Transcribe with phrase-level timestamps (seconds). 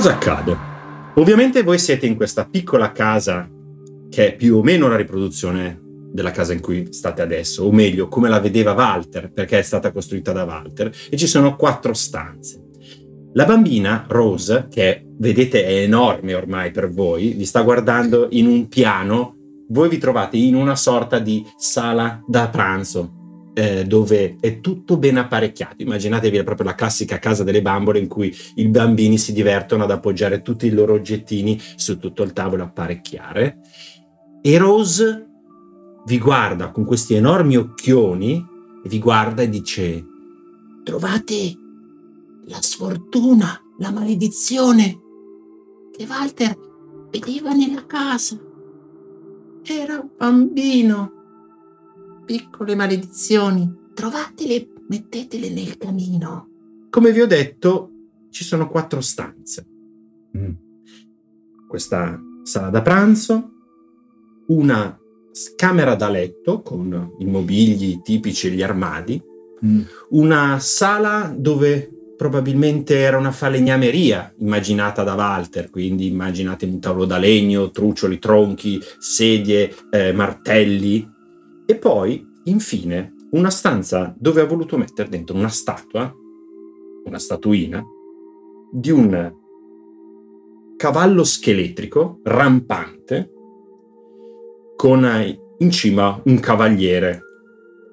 [0.00, 0.56] Cosa accade?
[1.16, 3.46] Ovviamente voi siete in questa piccola casa
[4.08, 5.78] che è più o meno la riproduzione
[6.10, 9.92] della casa in cui state adesso, o meglio, come la vedeva Walter, perché è stata
[9.92, 12.62] costruita da Walter, e ci sono quattro stanze.
[13.34, 18.68] La bambina, Rose, che vedete è enorme ormai per voi, vi sta guardando in un
[18.68, 19.36] piano,
[19.68, 23.19] voi vi trovate in una sorta di sala da pranzo,
[23.54, 25.82] eh, dove è tutto ben apparecchiato.
[25.82, 30.42] Immaginatevi proprio la classica casa delle bambole in cui i bambini si divertono ad appoggiare
[30.42, 33.58] tutti i loro oggettini su tutto il tavolo apparecchiare.
[34.42, 35.26] E Rose
[36.06, 38.44] vi guarda con questi enormi occhioni,
[38.84, 40.04] vi guarda e dice:
[40.84, 41.56] Trovate
[42.46, 44.98] la sfortuna, la maledizione
[45.96, 46.56] che Walter
[47.10, 48.38] vedeva nella casa.
[49.62, 51.19] Era un bambino.
[52.30, 53.88] Piccole maledizioni.
[53.92, 56.46] Trovatele, mettetele nel camino.
[56.88, 57.90] Come vi ho detto,
[58.30, 59.66] ci sono quattro stanze.
[60.38, 60.52] Mm.
[61.66, 63.50] Questa sala da pranzo,
[64.46, 64.96] una
[65.56, 69.20] camera da letto con i mobili tipici e gli armadi,
[69.66, 69.80] mm.
[70.10, 77.18] una sala dove probabilmente era una falegnameria immaginata da Walter, quindi immaginate un tavolo da
[77.18, 81.18] legno, trucioli, tronchi, sedie, eh, martelli
[81.70, 86.12] e poi infine una stanza dove ha voluto mettere dentro una statua,
[87.04, 87.80] una statuina
[88.72, 89.32] di un
[90.76, 93.30] cavallo scheletrico rampante
[94.74, 97.20] con in cima un cavaliere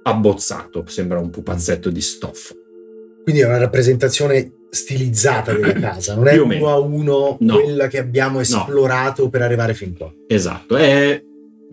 [0.02, 2.56] abbozzato, sembra un pupazzetto di stoffa.
[3.22, 7.60] Quindi è una rappresentazione stilizzata della casa, non è uno a uno no.
[7.60, 9.30] quella che abbiamo esplorato no.
[9.30, 10.12] per arrivare fin qua.
[10.26, 11.22] Esatto, è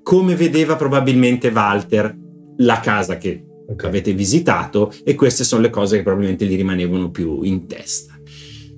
[0.04, 2.14] come vedeva probabilmente Walter
[2.58, 3.88] la casa che okay.
[3.88, 8.12] avete visitato e queste sono le cose che probabilmente gli rimanevano più in testa.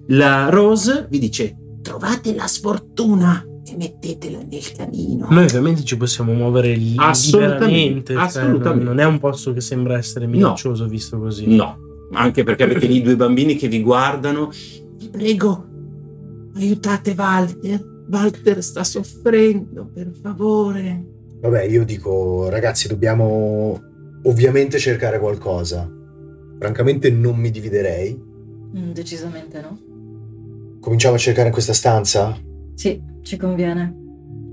[0.08, 5.26] La Rose vi dice trovate la sfortuna e mettetela nel camino.
[5.28, 8.84] Noi ovviamente ci possiamo muovere lì assolutamente, cioè, assolutamente.
[8.84, 10.88] non, è un posto che sembra essere minaccioso no.
[10.88, 11.52] visto così.
[11.52, 11.76] No,
[12.12, 14.50] anche perché avete lì due bambini che vi guardano.
[14.96, 15.66] Vi prego,
[16.54, 17.94] aiutate Walter.
[18.08, 21.14] Walter sta soffrendo, per favore.
[21.48, 23.80] Vabbè, io dico, ragazzi, dobbiamo
[24.24, 25.88] ovviamente cercare qualcosa.
[26.58, 28.20] Francamente non mi dividerei.
[28.76, 29.78] Mm, decisamente no.
[30.80, 32.36] Cominciamo a cercare in questa stanza?
[32.74, 33.94] Sì, ci conviene.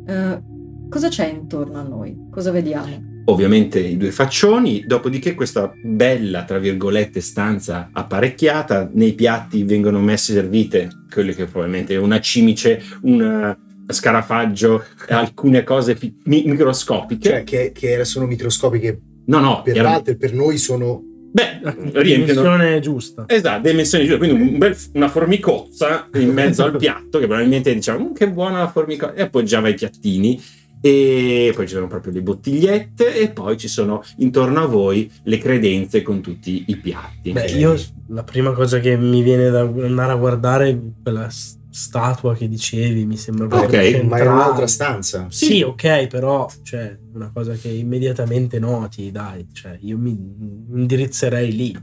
[0.05, 2.27] Uh, cosa c'è intorno a noi?
[2.29, 3.11] Cosa vediamo?
[3.25, 10.33] ovviamente i due faccioni, dopodiché questa bella, tra virgolette, stanza apparecchiata, nei piatti vengono messe
[10.33, 13.55] servite quelle che probabilmente è una cimice, un
[13.87, 17.29] scarafaggio, alcune cose pi- microscopiche.
[17.29, 18.99] Cioè che, che, sono microscopiche.
[19.25, 19.61] No, no.
[19.61, 19.89] Per erano...
[19.89, 21.01] l'altro per noi sono...
[21.33, 22.03] Beh, riempiono...
[22.03, 23.25] Dimensione giusta.
[23.27, 24.19] Esatto, dimensione giusta.
[24.19, 28.59] Quindi un bel, una formicozza in mezzo al piatto che probabilmente diciamo, mm, che buona
[28.59, 30.39] la formicozza, e appoggiava i piattini
[30.85, 35.37] e poi ci sono proprio le bottigliette e poi ci sono intorno a voi le
[35.37, 37.31] credenze con tutti i piatti.
[37.31, 41.29] Beh, io la prima cosa che mi viene da andare a guardare è quella
[41.73, 45.25] statua che dicevi, mi sembra proprio Ok, ma è un'altra stanza.
[45.29, 51.51] Sì, sì, ok, però cioè una cosa che immediatamente noti, dai, cioè io mi indirizzerei
[51.55, 51.77] lì.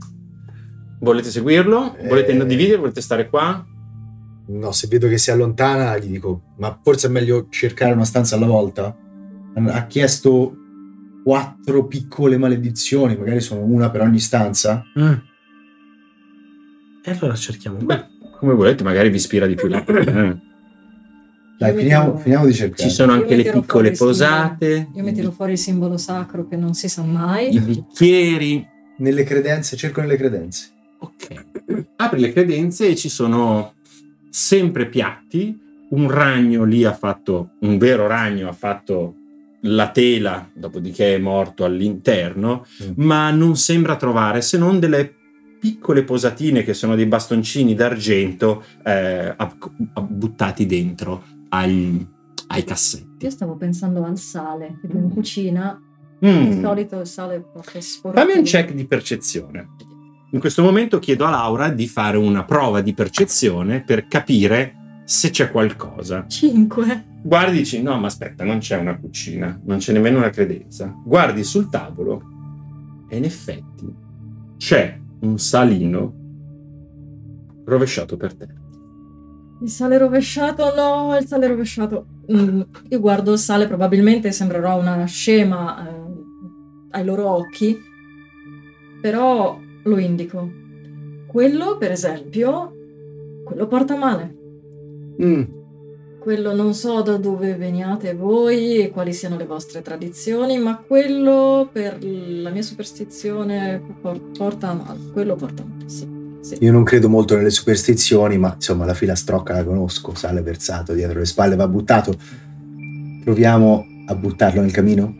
[1.01, 1.97] Volete seguirlo?
[2.07, 2.45] Volete eh...
[2.45, 2.77] dividere?
[2.77, 3.65] Volete stare qua?
[4.47, 8.35] no, se vedo che si allontana gli dico, ma forse è meglio cercare una stanza
[8.35, 8.95] alla volta.
[9.53, 10.55] Ha chiesto
[11.23, 14.83] quattro piccole maledizioni, magari sono una per ogni stanza.
[14.99, 15.13] Mm.
[17.03, 17.77] E allora cerchiamo.
[17.77, 18.05] Beh,
[18.41, 19.83] come volete, magari vi ispira di più la...
[21.59, 22.89] Dai, finiamo, finiamo, di cercare.
[22.89, 24.89] Ci sono anche le piccole posate.
[24.91, 27.53] io mi tiro fuori il simbolo sacro che non si sa mai.
[27.53, 28.67] I bicchieri.
[28.97, 30.69] Nelle credenze, cerco nelle credenze.
[30.97, 31.45] Ok.
[31.97, 33.75] Apri le credenze e ci sono
[34.31, 35.55] sempre piatti,
[35.91, 39.13] un ragno lì ha fatto, un vero ragno ha fatto
[39.61, 42.93] la tela, dopodiché è morto all'interno, mm.
[42.95, 45.13] ma non sembra trovare se non delle
[45.61, 49.35] piccole posatine che sono dei bastoncini d'argento eh,
[50.09, 52.03] buttati dentro agli,
[52.47, 53.25] ai cassetti.
[53.25, 55.79] Io stavo pensando al sale, tipo in cucina,
[56.25, 56.49] mm.
[56.49, 58.19] di solito il sale porta sporco.
[58.19, 59.67] Fammi un check di percezione.
[60.31, 65.29] In questo momento chiedo a Laura di fare una prova di percezione per capire se
[65.29, 66.25] c'è qualcosa.
[66.27, 67.19] Cinque.
[67.21, 70.91] Guardi, dici, no, ma aspetta, non c'è una cucina, non c'è nemmeno una credenza.
[71.05, 72.23] Guardi sul tavolo
[73.07, 73.93] e in effetti
[74.57, 76.13] c'è un salino
[77.65, 78.59] rovesciato per terra.
[79.61, 80.73] Il sale rovesciato?
[80.75, 82.05] No, il sale rovesciato.
[82.31, 86.01] Mm, io guardo il sale, probabilmente sembrerò una scema eh,
[86.91, 87.77] ai loro occhi,
[89.01, 90.49] però lo indico.
[91.27, 92.73] Quello, per esempio,
[93.45, 94.35] quello porta male.
[95.21, 95.43] Mm,
[96.21, 101.67] Quello non so da dove veniate voi e quali siano le vostre tradizioni, ma quello
[101.71, 104.99] per la mia superstizione por- porta a male.
[105.11, 106.07] Quello porta a male, sì.
[106.41, 106.57] sì.
[106.59, 111.17] Io non credo molto nelle superstizioni, ma insomma la filastrocca la conosco, sale versato dietro
[111.17, 112.13] le spalle, va buttato.
[113.23, 115.11] Proviamo a buttarlo nel camino?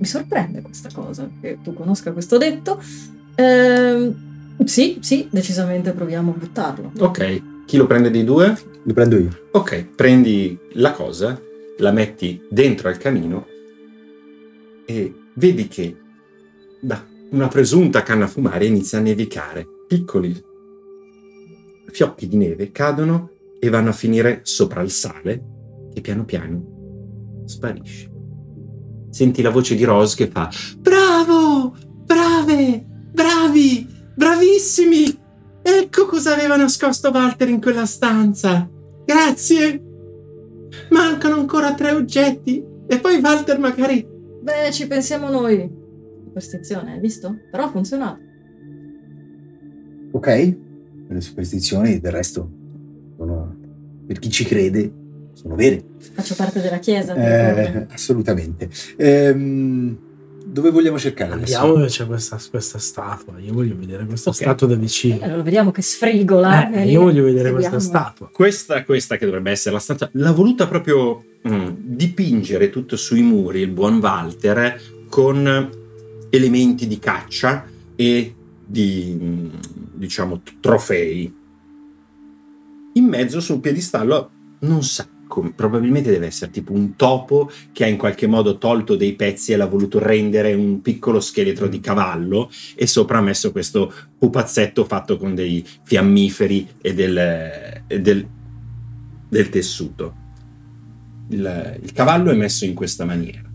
[0.00, 2.82] Mi sorprende questa cosa, che tu conosca questo detto.
[3.36, 6.90] Ehm, sì, sì, decisamente proviamo a buttarlo.
[6.98, 8.56] Ok, chi lo prende dei due?
[8.84, 9.48] Lo prendo io.
[9.50, 11.40] Ok, prendi la cosa,
[11.78, 13.46] la metti dentro al camino
[14.86, 15.96] e vedi che
[16.80, 19.66] da una presunta canna a fumare inizia a nevicare.
[19.86, 20.44] Piccoli
[21.88, 25.42] fiocchi di neve cadono e vanno a finire sopra il sale
[25.92, 28.10] che piano piano sparisce.
[29.10, 31.74] Senti la voce di Rose che fa Bravo!
[32.04, 32.84] Brave!
[33.12, 33.86] Bravi!
[34.14, 35.24] Bravissimi!
[35.68, 38.70] Ecco cosa aveva nascosto Walter in quella stanza.
[39.04, 39.82] Grazie!
[40.90, 44.06] Mancano ancora tre oggetti e poi Walter magari...
[44.42, 45.68] Beh, ci pensiamo noi.
[46.26, 47.36] Superstizione, hai visto?
[47.50, 48.20] Però ha funzionato.
[50.12, 50.56] Ok?
[51.08, 52.48] Le superstizioni del resto
[53.16, 53.56] sono,
[54.06, 54.92] per chi ci crede,
[55.32, 55.82] sono vere.
[55.98, 57.12] Faccio parte della chiesa.
[57.14, 58.70] Eh, assolutamente.
[58.98, 59.98] Ehm,
[60.56, 61.54] dove vogliamo cercare adesso?
[61.56, 63.38] Andiamo dove c'è questa, questa statua.
[63.40, 64.38] Io voglio vedere questa Ok.
[64.38, 65.22] statua da vicino.
[65.22, 66.70] Allora, vediamo che sfrigola.
[66.70, 67.74] Eh, io voglio vedere Seguiamo.
[67.74, 68.30] questa statua.
[68.32, 73.60] Questa, questa che dovrebbe essere la stanza, l'ha voluta proprio mm, dipingere tutto sui muri
[73.60, 74.80] il buon Walter
[75.10, 75.70] con
[76.30, 79.48] elementi di caccia e di, mm,
[79.92, 81.34] diciamo, trofei.
[82.94, 84.30] In mezzo sul piedistallo
[84.60, 88.96] non sa come, probabilmente deve essere tipo un topo che ha in qualche modo tolto
[88.96, 93.52] dei pezzi e l'ha voluto rendere un piccolo scheletro di cavallo e sopra ha messo
[93.52, 97.18] questo pupazzetto fatto con dei fiammiferi e del,
[97.86, 98.26] e del-
[99.28, 100.14] del tessuto.
[101.30, 103.45] Il, il cavallo è messo in questa maniera.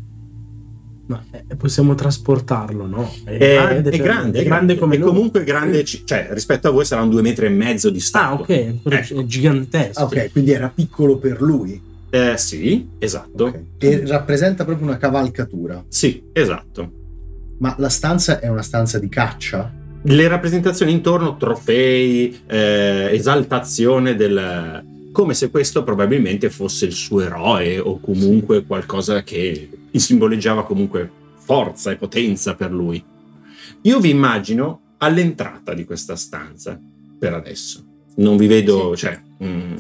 [1.12, 3.12] Ma eh, possiamo trasportarlo, no?
[3.26, 5.08] È, È, è per- grande, è grande come e noi.
[5.10, 8.02] comunque grande, ci- cioè rispetto a voi sarà un due metri e mezzo di Ah,
[8.02, 8.42] statua.
[8.44, 8.50] ok,
[8.84, 9.20] Ecco.
[9.22, 10.00] è gigantesco.
[10.00, 11.82] Ah, ok, quindi era piccolo per lui.
[12.10, 13.46] Eh, sì, esatto.
[13.46, 13.60] Ok.
[13.80, 15.84] E rappresenta proprio una cavalcatura.
[15.88, 16.92] Sì, esatto.
[17.60, 19.72] Ma la stanza è una stanza di caccia?
[20.04, 24.84] Le rappresentazioni intorno, trofei, eh, esaltazione del...
[25.12, 31.92] come se questo probabilmente fosse il suo eroe o comunque qualcosa che simboleggiava comunque forza
[31.92, 33.04] e potenza per lui.
[33.82, 36.80] Io vi immagino all'entrata di questa stanza
[37.20, 37.84] per adesso.
[38.16, 39.20] Non vi vedo, cioè...
[39.44, 39.74] mm,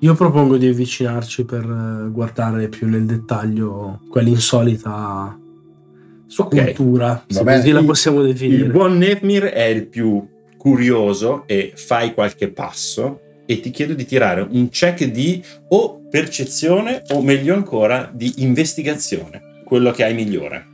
[0.00, 5.38] Io propongo di avvicinarci per eh, guardare più nel dettaglio quell'insolita
[6.26, 8.64] scultura, se Vabbè, così la possiamo definire.
[8.64, 10.26] Il buon Nevmir è il più
[10.56, 17.02] curioso e fai qualche passo e ti chiedo di tirare un check di o percezione
[17.10, 20.66] o meglio ancora di investigazione, quello che hai migliore.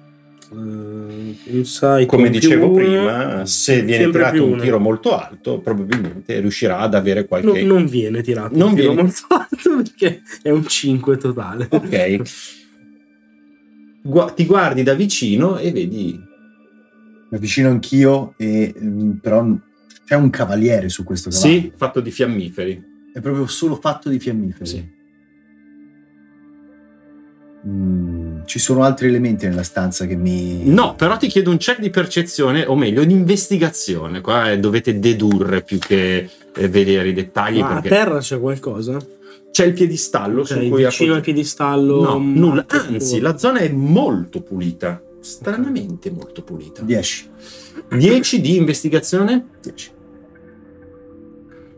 [0.52, 6.78] Eh, insight Come dicevo uno, prima, se viene tirato un tiro molto alto, probabilmente riuscirà
[6.78, 7.62] ad avere No, qualche...
[7.62, 9.02] non viene tirato Non un tiro viene.
[9.02, 11.68] molto alto perché è un 5 totale.
[11.70, 12.20] Ok.
[14.02, 16.30] Gua- ti guardi da vicino e vedi...
[17.30, 19.42] Mi avvicino anch'io, e, mm, però
[20.12, 21.50] c'è un cavaliere su questo cavallo.
[21.50, 22.90] Sì, fatto di fiammiferi.
[23.14, 24.66] È proprio solo fatto di fiammiferi.
[24.66, 25.00] Sì.
[27.66, 30.68] Mm, ci sono altri elementi nella stanza che mi...
[30.68, 34.20] No, però ti chiedo un check di percezione, o meglio, di investigazione.
[34.20, 37.60] Qua eh, dovete dedurre più che eh, vedere i dettagli.
[37.60, 38.98] Ma a perché terra c'è qualcosa?
[39.50, 42.02] c'è il piedistallo Ok, su cui ha vicino al piedistallo.
[42.02, 42.64] No, un nulla.
[42.68, 45.00] Anzi, la zona è molto pulita.
[45.20, 46.82] Stranamente molto pulita.
[46.82, 47.30] 10.
[47.96, 49.46] 10 di investigazione?
[49.62, 49.91] 10.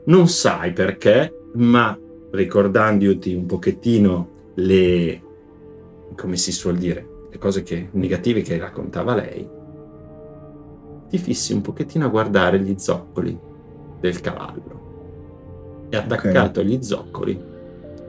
[0.07, 1.99] Non sai perché, ma
[2.31, 5.23] ricordandoti un pochettino le.
[6.15, 9.49] come si suol dire, le cose che, negative che raccontava lei,
[11.09, 13.39] ti fissi un pochettino a guardare gli zoccoli
[14.01, 14.83] del cavallo.
[15.89, 17.53] E attaccato agli zoccoli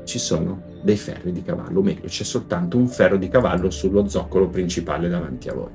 [0.04, 4.08] ci sono dei ferri di cavallo, o meglio, c'è soltanto un ferro di cavallo sullo
[4.08, 5.72] zoccolo principale davanti a voi.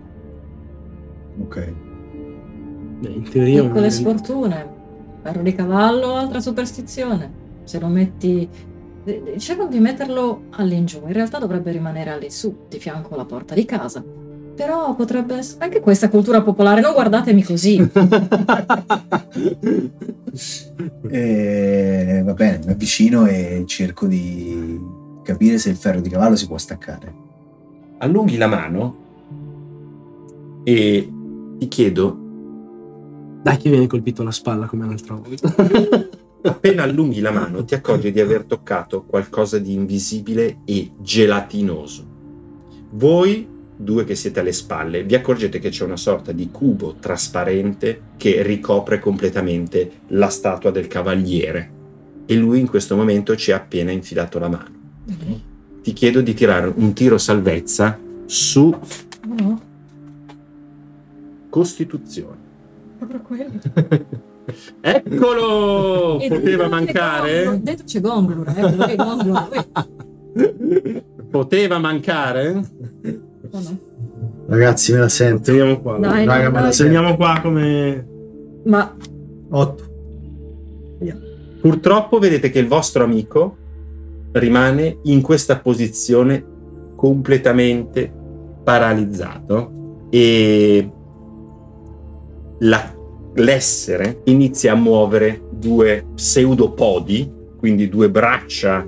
[1.40, 1.74] Ok.
[3.00, 4.78] In teoria Piccole un- sfortune.
[5.22, 7.30] Ferro di cavallo, altra superstizione.
[7.64, 8.48] Se lo metti.
[9.02, 14.04] Dicevano di metterlo all'ingiù, in realtà dovrebbe rimanere all'insù, di fianco alla porta di casa.
[14.54, 17.80] Però potrebbe essere anche questa cultura popolare, non guardatemi così.
[21.10, 24.80] E, va bene, mi avvicino e cerco di
[25.24, 27.12] capire se il ferro di cavallo si può staccare.
[27.98, 28.96] allunghi la mano
[30.62, 31.12] e
[31.58, 32.19] ti chiedo,
[33.42, 35.54] Dai che viene colpito alla spalla come l'altra volta.
[36.42, 42.06] Appena allunghi la mano ti accorgi di aver toccato qualcosa di invisibile e gelatinoso.
[42.92, 48.02] Voi, due che siete alle spalle, vi accorgete che c'è una sorta di cubo trasparente
[48.16, 51.78] che ricopre completamente la statua del cavaliere
[52.26, 54.78] e lui in questo momento ci ha appena infilato la mano.
[55.82, 58.72] Ti chiedo di tirare un tiro salvezza su
[59.26, 59.60] No,
[61.48, 62.39] Costituzione.
[63.06, 63.58] Proprio quello.
[64.80, 66.18] Eccolo!
[66.20, 67.60] E Poteva mancare?
[67.62, 68.74] Dentro c'è Gonglor, eh.
[70.34, 72.52] lui- Poteva mancare?
[72.52, 72.62] no,
[73.50, 73.78] no.
[74.46, 75.42] Ragazzi, me la sento.
[75.42, 75.98] Teniamo qua.
[75.98, 76.92] Dai, Raga, dai, me la sento.
[76.92, 78.06] Teniamo qua come...
[78.64, 78.96] Ma
[79.50, 79.88] 8.
[81.60, 83.56] Purtroppo vedete che il vostro amico
[84.32, 86.42] rimane in questa posizione
[86.96, 88.10] completamente
[88.64, 90.90] paralizzato e
[92.60, 92.94] la-
[93.34, 98.86] l'essere inizia a muovere due pseudopodi, quindi due braccia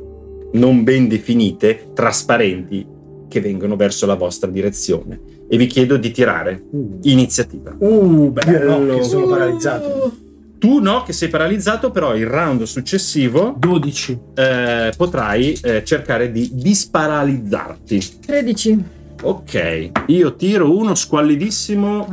[0.54, 2.86] non ben definite, trasparenti,
[3.28, 5.20] che vengono verso la vostra direzione.
[5.48, 6.64] E vi chiedo di tirare
[7.02, 7.74] iniziativa.
[7.78, 8.78] Uh, bello.
[8.78, 10.12] no, che sono paralizzato.
[10.58, 14.18] Tu no, che sei paralizzato, però il round successivo 12.
[14.34, 18.02] eh, potrai eh, cercare di disparalizzarti.
[18.26, 18.84] 13.
[19.22, 22.06] Ok, io tiro uno squallidissimo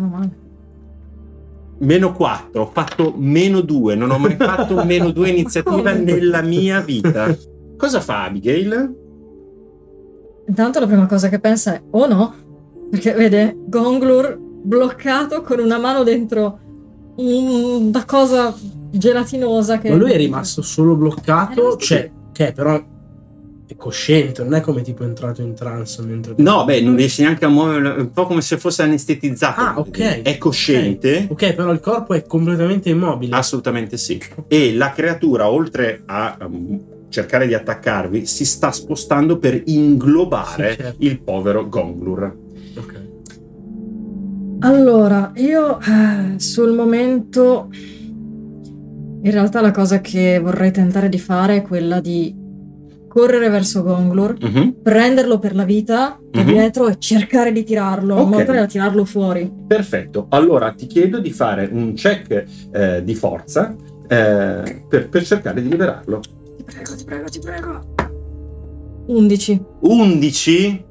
[1.79, 2.11] Meno male.
[2.11, 6.81] meno 4, ho fatto meno 2, non ho mai fatto meno 2 iniziativa nella mia
[6.81, 7.35] vita.
[7.77, 8.95] Cosa fa Abigail?
[10.47, 12.33] Intanto la prima cosa che pensa è, oh no,
[12.89, 16.59] perché vede Gonglur bloccato con una mano dentro
[17.15, 18.53] una cosa
[18.91, 19.89] gelatinosa che...
[19.89, 22.81] Ma lui è rimasto solo bloccato, cioè, che però
[23.69, 26.33] è cosciente, non è come tipo entrato in trance mentre...
[26.37, 29.61] No, beh, non riesce neanche a muovere, è un po' come se fosse anestetizzato.
[29.61, 30.23] Ah, ok.
[30.23, 31.27] È cosciente.
[31.29, 33.35] Ok, però il corpo è completamente immobile.
[33.35, 34.19] Assolutamente sì.
[34.47, 40.77] E la creatura, oltre a um, cercare di attaccarvi, si sta spostando per inglobare Sì,
[40.77, 41.05] certo.
[41.05, 42.37] il povero Gonglur.
[42.75, 42.93] Ok.
[44.61, 47.69] Allora, io eh, sul momento
[49.21, 52.38] in realtà la cosa che vorrei tentare di fare è quella di
[53.19, 54.75] correre verso Gonglur, Mhm.
[54.81, 56.43] prenderlo per la vita Mhm.
[56.45, 58.29] dietro e cercare di tirarlo, in Ok.
[58.29, 59.51] modo tale da tirarlo fuori.
[59.67, 60.27] Perfetto.
[60.29, 63.75] Allora ti chiedo di fare un check eh, di forza
[64.07, 66.19] eh, per, per cercare di liberarlo.
[66.57, 67.81] Ti prego, ti prego, ti prego.
[69.07, 69.61] 11.
[69.81, 70.85] 11.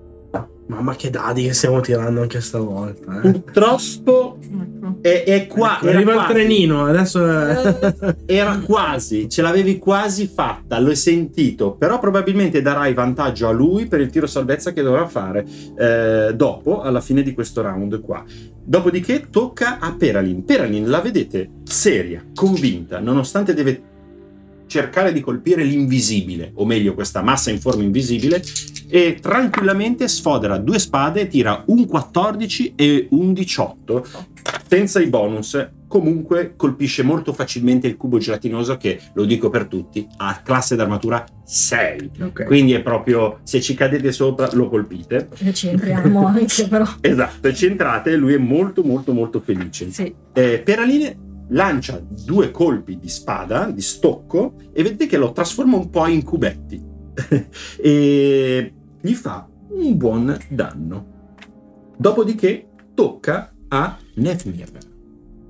[0.69, 3.21] Mamma che dadi che stiamo tirando anche stavolta.
[3.23, 3.31] Eh.
[3.33, 4.99] Purtroppo Ecco.
[5.01, 5.81] è, è qua.
[5.83, 6.33] era Arriva il quasi.
[6.35, 7.27] trenino, adesso...
[7.27, 13.87] è- Era quasi, ce l'avevi quasi fatta, l'ho sentito, però probabilmente darai vantaggio a lui
[13.87, 15.47] per il tiro salvezza che dovrà fare
[15.79, 18.23] eh, dopo, alla fine di questo round qua.
[18.63, 20.45] Dopodiché tocca a Peralin.
[20.45, 23.81] Peralin la vedete seria, convinta, nonostante deve
[24.69, 28.41] cercare di colpire l'invisibile, o meglio questa massa in forma invisibile,
[28.89, 34.07] e tranquillamente sfodera due spade, tira un 14 e un 18,
[34.67, 35.71] senza i bonus.
[35.89, 41.25] Comunque colpisce molto facilmente il cubo gelatinoso che, lo dico per tutti, ha classe d'armatura
[41.45, 42.11] 6.
[42.21, 42.45] Ok.
[42.45, 45.29] Quindi è proprio, se ci cadete sopra lo colpite.
[45.39, 46.87] E ci entriamo anche, però.
[47.01, 49.91] Esatto, e centrate e lui è molto molto molto felice.
[49.91, 50.15] Sì.
[50.35, 55.91] Eh, Peraline lancia due colpi di spada, di stocco, e vedete che lo trasforma un
[55.91, 56.83] po' in cubetti.
[57.81, 61.17] e gli fa un buon danno.
[61.97, 64.71] Dopodiché tocca a Nefmir.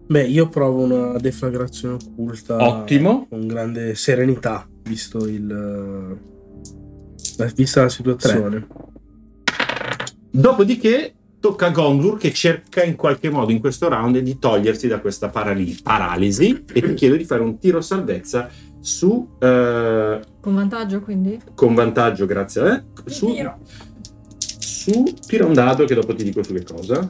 [0.07, 2.57] Beh, io provo una deflagrazione occulta.
[2.57, 3.26] Ottimo.
[3.28, 6.19] Con grande serenità, visto il...
[7.38, 8.67] eh, Vista la situazione.
[10.31, 14.99] Dopodiché tocca a Gonglur che cerca in qualche modo in questo round di togliersi da
[15.00, 18.49] questa parali- paralisi e ti chiedo di fare un tiro salvezza
[18.80, 21.38] su eh, Con vantaggio, quindi?
[21.54, 22.64] con vantaggio grazie a
[23.04, 23.35] te su,
[24.59, 27.09] su tira un dado che dopo ti dico su che cosa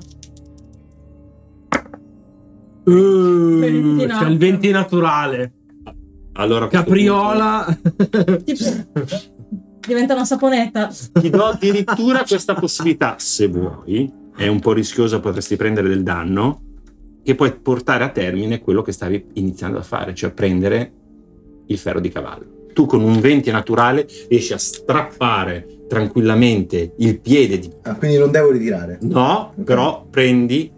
[2.85, 3.61] Uh,
[4.07, 5.53] c'è il 20 naturale.
[6.33, 7.67] allora Capriola.
[8.45, 8.65] Tipo,
[9.87, 10.91] diventa una saponetta.
[11.13, 16.63] ti do addirittura questa possibilità se vuoi è un po' rischiosa potresti prendere del danno
[17.23, 20.93] che puoi portare a termine quello che stavi iniziando a fare cioè prendere
[21.67, 27.59] il ferro di cavallo tu con un 20 naturale riesci a strappare tranquillamente il piede
[27.59, 28.99] di Ah, quindi non devo ritirare.
[29.03, 30.71] no però prendi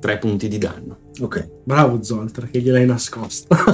[0.00, 1.48] tre punti di danno Ok.
[1.64, 3.56] Bravo Zoltra che gliel'hai nascosta.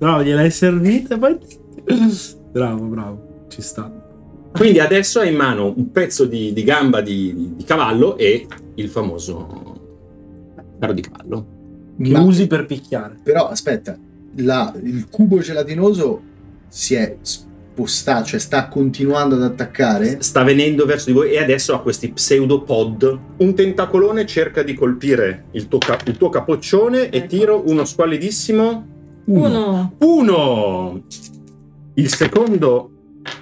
[0.00, 1.38] no, gliel'hai servita e poi...
[2.52, 3.44] Bravo, bravo.
[3.48, 3.90] Ci sta.
[4.52, 8.46] Quindi adesso hai in mano un pezzo di, di gamba di, di- di cavallo e
[8.74, 9.76] il famoso
[10.78, 11.46] ferro di cavallo.
[12.02, 13.16] Che Ma- usi per picchiare.
[13.22, 13.96] Però aspetta,
[14.36, 16.20] la- il cubo gelatinoso
[16.68, 20.18] si è spostato, cioè sta continuando ad attaccare.
[20.22, 23.18] sta venendo verso di voi e adesso ha questi pseudopod.
[23.36, 27.26] Un tentacolone cerca di colpire il tuo, ca- il tuo capoccione e Ecco.
[27.28, 28.86] tiro uno squallidissimo
[29.26, 29.92] Uno.
[29.98, 31.02] uno.
[31.98, 32.90] Il secondo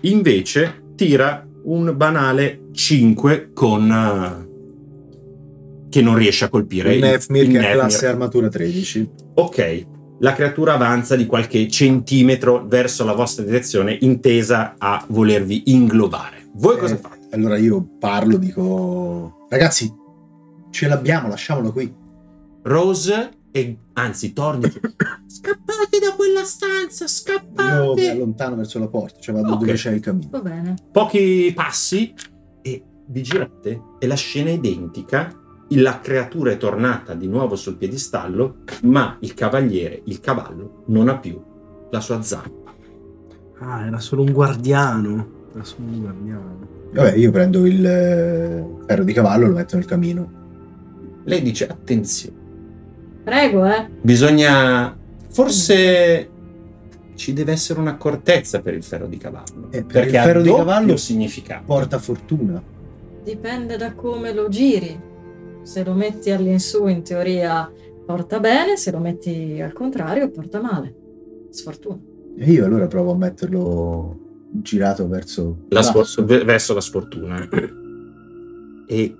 [0.02, 7.58] invece tira un banale 5 con eh, che non riesce a colpire Il Nefmir che
[7.58, 9.10] è classe armatura 13.
[9.34, 9.86] Ok,
[10.20, 16.48] la creatura avanza di qualche centimetro verso la vostra direzione, intesa a volervi inglobare.
[16.54, 17.28] Voi cosa Eh, fate?
[17.32, 19.46] Allora io parlo, dico...
[19.50, 19.92] Ragazzi,
[20.70, 21.94] ce l'abbiamo, lasciamolo qui.
[22.62, 24.68] Rose e anzi torni.
[25.26, 28.10] Scappate da quella stanza, Io mi scappate!
[28.10, 29.58] allontano verso la porta, cioè vado Ok.
[29.60, 30.28] dove c'è il cammino.
[30.30, 30.74] Va bene.
[30.92, 32.12] Pochi passi
[32.60, 35.34] e vi girate e la scena è identica.
[35.70, 41.18] La creatura è tornata di nuovo sul piedistallo, ma il cavaliere, il cavallo, non ha
[41.18, 41.42] più
[41.90, 42.72] la sua zampa.
[43.60, 45.46] Ah, era solo un guardiano.
[45.54, 46.68] Era solo un guardiano.
[46.92, 50.30] Vabbè, io prendo il eh, ferro di cavallo e lo metto nel camino.
[51.24, 52.44] Lei dice: Attenzione.
[53.26, 53.88] Prego, eh.
[54.02, 54.96] Bisogna.
[55.30, 56.30] Forse
[57.16, 59.66] ci deve essere un'accortezza per il ferro di cavallo.
[59.70, 61.64] Eh, per perché il ferro di cavallo- significato.
[61.66, 62.62] Porta fortuna.
[63.24, 64.96] Dipende da come lo giri.
[65.62, 67.68] Se lo metti all'insù, in teoria
[68.06, 70.94] porta bene, se lo metti al contrario, porta male.
[71.50, 71.98] Sfortuna.
[72.38, 74.20] E io allora provo a metterlo
[74.52, 77.48] girato verso La sfor- ve- verso la sfortuna.
[78.86, 79.16] E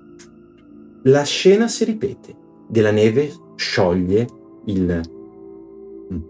[1.03, 2.33] la scena si ripete.
[2.69, 4.27] Della neve scioglie
[4.67, 5.01] il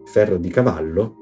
[0.05, 1.15] ferro di cavallo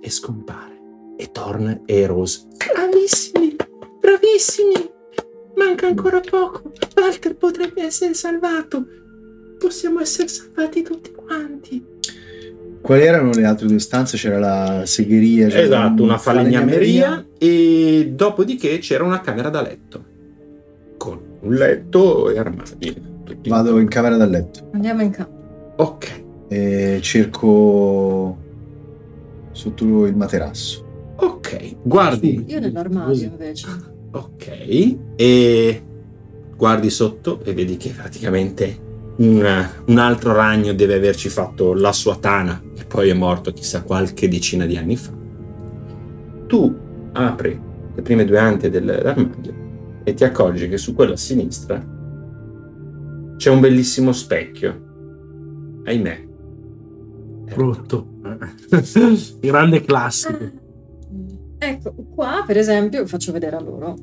[0.00, 0.74] e scompare.
[1.16, 2.46] E torna e Rose.
[2.74, 3.54] Bravissimi,
[4.00, 4.74] bravissimi.
[5.56, 6.72] Manca ancora poco.
[6.96, 8.84] Walter potrebbe essere salvato.
[9.58, 11.94] Possiamo essere salvati tutti quanti.
[12.82, 14.16] Quali erano le altre due stanze?
[14.18, 15.48] C'era la segheria.
[15.48, 20.04] c'era Esatto, un- una falegnameria e dopodiché c'era una camera da letto
[20.98, 23.14] con un letto e armadi.
[23.26, 23.48] Tutti.
[23.50, 25.74] Vado in camera da letto Andiamo in campo.
[25.76, 28.36] Ok, e cerco
[29.52, 30.84] sotto il materasso.
[31.16, 33.24] ok, guardi, Io nell'armadio Così.
[33.24, 33.66] invece.
[34.10, 35.82] ok, e
[36.56, 38.84] guardi sotto e vedi che praticamente
[39.16, 43.82] un, un altro ragno deve averci fatto la sua tana e poi è morto chissà
[43.82, 45.10] qualche decina di anni fa.
[46.46, 46.74] Tu
[47.12, 47.60] apri
[47.94, 49.54] le prime due ante dell'armadio
[50.04, 51.82] e ti accorgi che su quello a sinistra
[53.36, 55.82] c'è un bellissimo specchio.
[55.84, 56.24] Ahimè.
[57.54, 58.08] Brutto.
[59.40, 60.64] Grande classico.
[61.58, 63.96] Ecco, qua per esempio vi faccio vedere a loro.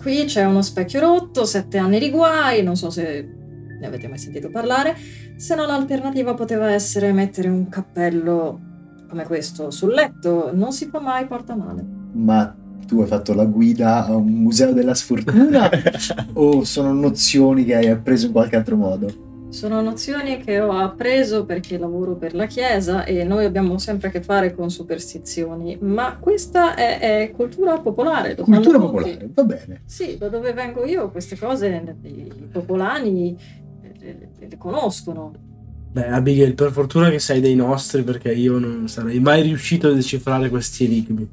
[0.00, 3.38] Qui c'è uno specchio rotto, sette anni di guai, non so se
[3.80, 4.96] ne avete mai sentito parlare,
[5.36, 8.60] se no l'alternativa poteva essere mettere un cappello
[9.08, 11.84] come questo sul letto, non si fa mai porta male.
[12.12, 12.54] Ma
[12.86, 15.70] tu hai fatto la guida a un museo della sfortuna
[16.34, 19.28] o sono nozioni che hai appreso in qualche altro modo?
[19.50, 24.10] Sono nozioni che ho appreso perché lavoro per la Chiesa e noi abbiamo sempre a
[24.12, 28.36] che fare con superstizioni, ma questa è, è cultura popolare.
[28.36, 28.78] Cultura tutti.
[28.78, 29.82] popolare, va bene.
[29.86, 33.36] Sì, da dove vengo io queste cose i i popolani
[33.82, 35.49] eh, le, le conoscono.
[35.92, 39.92] Beh, Abigail, per fortuna che sei dei nostri perché io non sarei mai riuscito a
[39.92, 41.28] decifrare questi enigmi.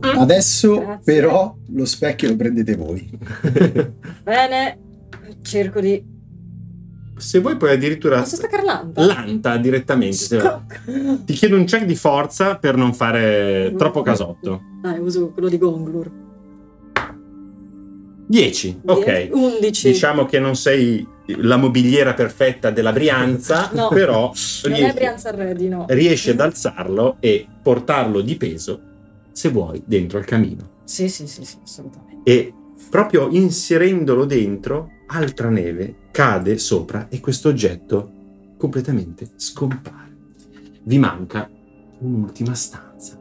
[0.00, 1.00] Adesso Grazie.
[1.04, 3.08] però lo specchio lo prendete voi.
[4.22, 4.78] Bene,
[5.42, 6.04] cerco di...
[7.16, 9.06] Se vuoi puoi addirittura Cosa sta carlando?
[9.06, 10.38] lanta direttamente.
[11.24, 14.62] Ti chiedo un check di forza per non fare troppo casotto.
[14.82, 16.10] Dai, uso quello di Gonglur.
[18.30, 19.28] 10, ok.
[19.32, 19.88] 11.
[19.90, 21.04] Diciamo che non sei
[21.38, 23.88] la mobiliera perfetta della Brianza, No.
[23.88, 24.32] però
[24.64, 25.84] Non è riesci, Brianza Ready, no.
[25.88, 28.80] riesci ad alzarlo e portarlo di peso,
[29.32, 30.78] se vuoi, dentro al camino.
[30.84, 32.30] Sì, sì, sì, sì, assolutamente.
[32.30, 32.54] E
[32.88, 38.12] proprio inserendolo dentro, altra neve cade sopra e questo oggetto
[38.56, 40.08] completamente scompare.
[40.84, 41.50] Vi manca
[41.98, 43.18] un'ultima stanza.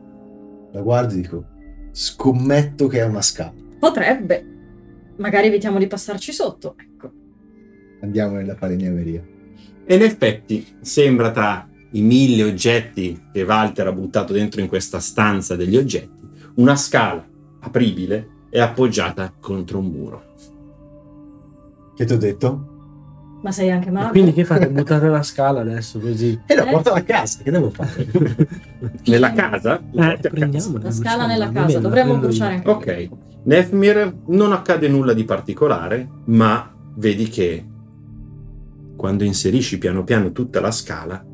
[0.72, 1.46] La guardo e dico,
[1.94, 3.54] scommetto che è una scala.
[3.80, 4.54] Potrebbe.
[5.20, 7.12] Magari evitiamo di passarci sotto, ecco.
[8.02, 9.22] Andiamo nella falegnameria.
[9.86, 15.00] E in effetti sembra tra i mille oggetti che Walter ha buttato dentro in questa
[15.00, 16.22] stanza degli oggetti,
[16.56, 17.26] una scala
[17.62, 20.24] apribile e appoggiata contro un muro.
[21.96, 22.66] Che ti ho detto?
[23.42, 24.12] Ma sei anche Ma mago?
[24.12, 24.70] quindi che fate?
[24.70, 26.40] Buttate la scala adesso così?
[26.48, 26.72] E la Eh?
[26.72, 28.08] porto a casa, che devo fare?
[29.06, 29.82] Nella casa?
[29.94, 30.84] Eh, prendiamola.
[30.84, 33.10] La scala nella casa, dovremmo bruciare anche Ok.
[33.50, 37.66] Nefmir non accade nulla di particolare, ma vedi che
[38.96, 41.26] quando inserisci piano piano tutta la scala,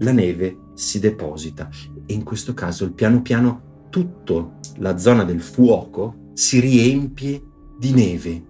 [0.00, 1.70] la neve si deposita
[2.04, 7.42] e in questo caso il piano piano tutta la zona del fuoco si riempie
[7.78, 8.44] di neve.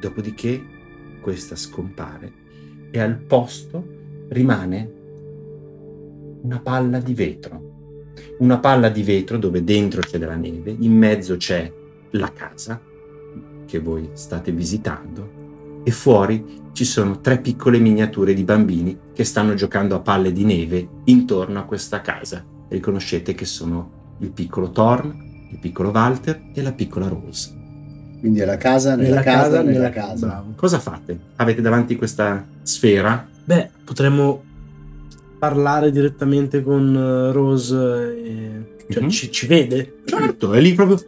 [0.00, 0.60] Dopodiché
[1.20, 2.32] questa scompare
[2.90, 4.92] e al posto rimane
[6.42, 8.10] una palla di vetro.
[8.38, 11.77] Una palla di vetro dove dentro c'è della neve, in mezzo c'è
[12.12, 12.80] la casa
[13.66, 15.36] che voi state visitando
[15.84, 20.44] e fuori ci sono tre piccole miniature di bambini che stanno giocando a palle di
[20.44, 22.44] neve intorno a questa casa.
[22.68, 27.56] Riconoscete che sono il piccolo Thorn, il piccolo Walter e la piccola Rose.
[28.20, 30.26] Quindi è la casa nella, casa, nella casa.
[30.26, 30.52] Bravo.
[30.56, 31.18] Cosa fate?
[31.36, 33.28] Avete davanti questa sfera?
[33.44, 34.42] Beh, potremmo
[35.38, 37.76] parlare direttamente con eh, Rose.
[38.24, 38.76] E...
[38.88, 39.08] Cioè, Mhm.
[39.10, 39.98] ci, ci vede?
[40.04, 40.98] Certo, è lì proprio.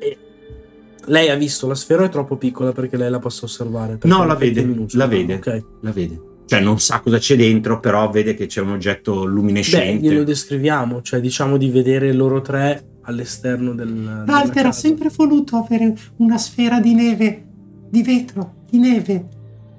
[1.11, 3.99] Lei ha visto la sfera o è troppo piccola perché lei la possa osservare?
[4.03, 5.35] No, la vede, la vede.
[5.35, 5.64] Ah, Ok.
[5.81, 6.20] La vede.
[6.46, 10.07] Cioè, non sa cosa c'è dentro, però vede che c'è un oggetto Beh, luminescente.
[10.07, 14.25] glielo descriviamo, cioè diciamo di vedere loro tre all'esterno del.
[14.27, 17.44] Walter ha sempre voluto avere una sfera di neve,
[17.88, 19.27] di vetro, di neve,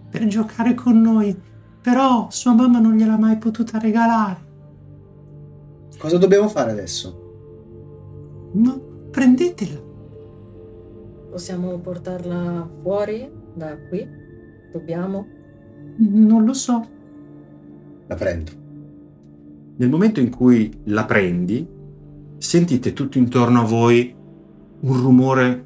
[0.09, 1.33] per giocare con noi,
[1.81, 4.49] però sua mamma non gliel'ha mai potuta regalare.
[5.97, 8.49] Cosa dobbiamo fare adesso?
[8.53, 9.89] No, prendetela.
[11.31, 14.05] Possiamo portarla fuori da qui?
[14.69, 15.25] Dobbiamo?
[15.95, 16.85] Non lo so.
[18.07, 18.51] La prendo.
[19.77, 21.65] Nel momento in cui la prendi,
[22.37, 24.13] sentite tutto intorno a voi
[24.81, 25.65] un rumore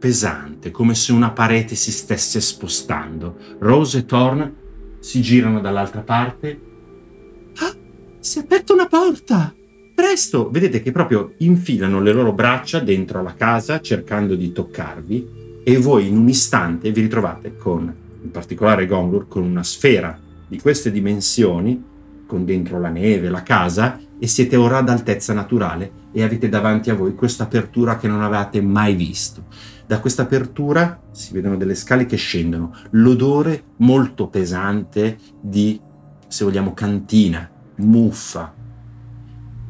[0.00, 3.36] pesante, come se una parete si stesse spostando.
[3.60, 4.54] Rose e Thorn
[4.98, 6.60] si girano dall'altra parte.
[7.58, 7.72] Ah,
[8.18, 9.54] si è aperta una porta.
[9.96, 15.78] Presto, vedete che proprio infilano le loro braccia dentro la casa cercando di toccarvi e
[15.78, 17.90] voi in un istante vi ritrovate con,
[18.22, 21.82] in particolare Gonglur, con una sfera di queste dimensioni,
[22.26, 26.90] con dentro la neve, la casa, e siete ora ad altezza naturale e avete davanti
[26.90, 29.44] a voi questa apertura che non avevate mai visto.
[29.86, 35.80] Da questa apertura si vedono delle scale che scendono, l'odore molto pesante di,
[36.28, 38.52] se vogliamo, cantina, muffa,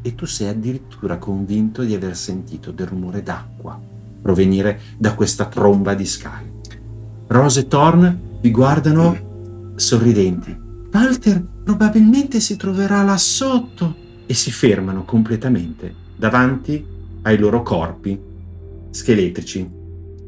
[0.07, 3.77] e tu sei addirittura convinto di aver sentito del rumore d'acqua
[4.23, 6.53] provenire da questa tromba di scale.
[7.27, 10.57] Rose e Thorn vi guardano sorridenti.
[10.92, 13.95] Walter probabilmente si troverà là sotto.
[14.27, 16.85] e si fermano completamente davanti
[17.23, 18.19] ai loro corpi
[18.90, 19.69] scheletrici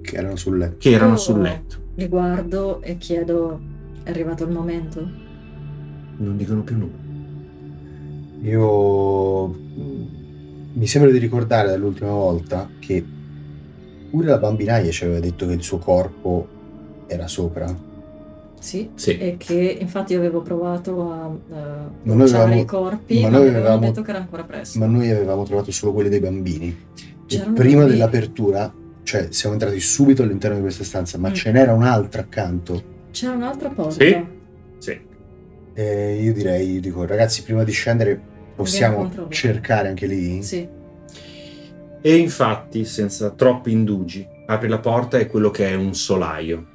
[0.03, 0.77] Che erano sul letto.
[0.79, 1.77] che erano sul letto.
[1.95, 3.61] Li guardo e chiedo:
[4.03, 5.09] è arrivato il momento?
[6.19, 7.08] Non dicono più nulla.
[8.43, 9.47] Io
[10.73, 13.05] mi sembra di ricordare dall'ultima volta che
[14.11, 16.47] pure la bambinaia ci aveva detto che il suo corpo
[17.07, 17.87] era sopra.
[18.61, 18.91] Sì.
[18.95, 19.17] Sì.
[19.19, 21.37] E che infatti io avevo provato a uh,
[22.03, 24.79] bruciare avevamo- i corpi, ma ma, noi mi avevano avevamo- detto che era ancora presto.
[24.79, 26.69] Ma noi avevamo trovato solo quelli dei bambini.
[27.31, 27.87] E prima bambini.
[27.91, 28.73] dell'apertura,
[29.03, 31.35] cioè siamo entrati subito all'interno di questa stanza, ma Mm.
[31.35, 32.83] ce n'era un'altra accanto.
[33.11, 33.93] C'era un'altra porta.
[34.05, 34.25] Sì.
[34.79, 34.99] Sì.
[35.79, 38.21] E io direi, io dico, ragazzi, prima di scendere
[38.57, 40.43] possiamo cercare anche lì?
[40.43, 40.69] Sì.
[42.03, 46.67] E infatti, senza troppi indugi, apri la porta e quello che è un solaio.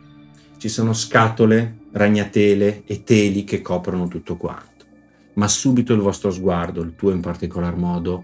[0.58, 4.86] Ci sono scatole, ragnatele e teli che coprono tutto quanto.
[5.34, 8.24] Ma subito il vostro sguardo, il tuo in particolar modo,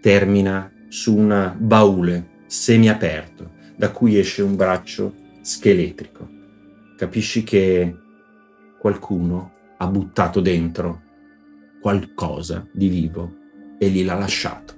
[0.00, 6.28] termina su un baule semiaperto da cui esce un braccio scheletrico.
[6.96, 7.96] Capisci che
[8.78, 11.00] qualcuno ha buttato dentro
[11.80, 13.32] qualcosa di vivo
[13.78, 14.74] e lì l'ha lasciato.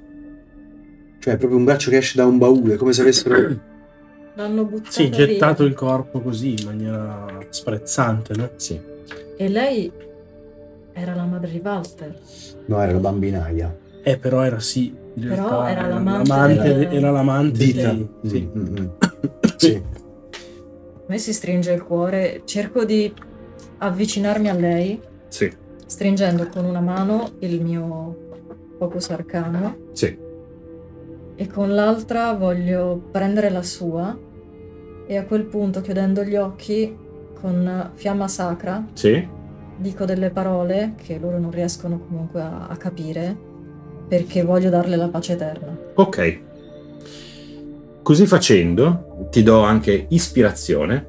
[1.19, 3.57] Cioè, è proprio un braccio che esce da un baule, come se avessero...
[4.35, 5.27] L'hanno buttato Sì, via.
[5.27, 8.51] gettato il corpo così in maniera sprezzante, no?
[8.57, 8.81] Sì.
[9.37, 9.93] E lei
[10.93, 12.19] era la madre di Walter.
[12.67, 13.77] No, era la bambinaia.
[14.03, 14.87] Eh, però era sì.
[15.15, 17.93] in Però realtà era l'amante del- era l'amante Dita.
[17.93, 18.51] di- sì.
[18.57, 18.89] Mm, mm, mm.
[19.57, 19.83] Sì.
[21.03, 23.13] A me si stringe il cuore, cerco di
[23.83, 25.51] avvicinarmi a lei, Sì.
[25.87, 28.17] stringendo con una mano il mio
[28.79, 30.17] focus arcano Sì.
[31.35, 34.17] e con l'altra voglio prendere la sua
[35.07, 36.97] e a quel punto, chiudendo gli occhi,
[37.41, 39.27] con fiamma sacra, Sì.
[39.77, 43.37] dico delle parole che loro non riescono comunque a, a capire
[44.07, 45.77] perché voglio darle la pace eterna.
[45.95, 46.41] Ok.
[48.03, 51.07] Così facendo ti do anche ispirazione.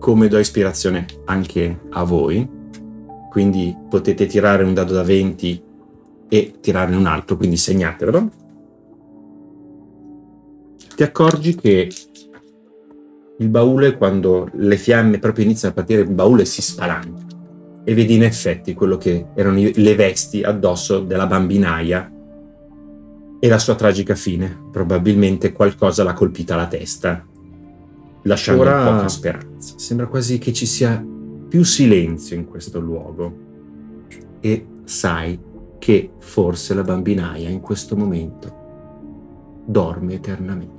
[0.00, 2.48] Come do ispirazione anche a voi.
[3.28, 5.62] Quindi potete tirare un dado da 20
[6.28, 8.30] e tirarne un altro, quindi segnatevelo.
[10.96, 11.88] Ti accorgi che
[13.38, 17.28] il baule, quando le fiamme proprio iniziano a partire, il baule si spalanca
[17.84, 22.10] e vedi in effetti quello che erano le vesti addosso della bambinaia
[23.38, 24.68] e la sua tragica fine.
[24.70, 27.24] Probabilmente qualcosa l'ha colpita alla testa,
[28.22, 29.74] lasciando Ora- poca speranza.
[29.78, 31.04] Sembra quasi che ci sia
[31.48, 33.48] più silenzio in questo luogo
[34.40, 35.38] e sai
[35.78, 38.58] che forse la bambinaia in questo momento
[39.64, 40.78] dorme eternamente.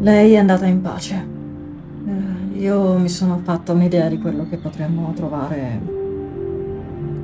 [0.00, 1.26] Lei è andata in pace.
[2.06, 5.80] Eh, io mi sono fatta un'idea di quello che potremmo trovare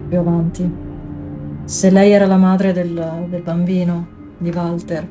[0.09, 0.87] più avanti.
[1.65, 4.07] Se lei era la madre del, del bambino,
[4.39, 5.07] di Walter,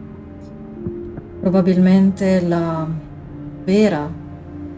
[1.39, 2.87] probabilmente la
[3.63, 4.11] vera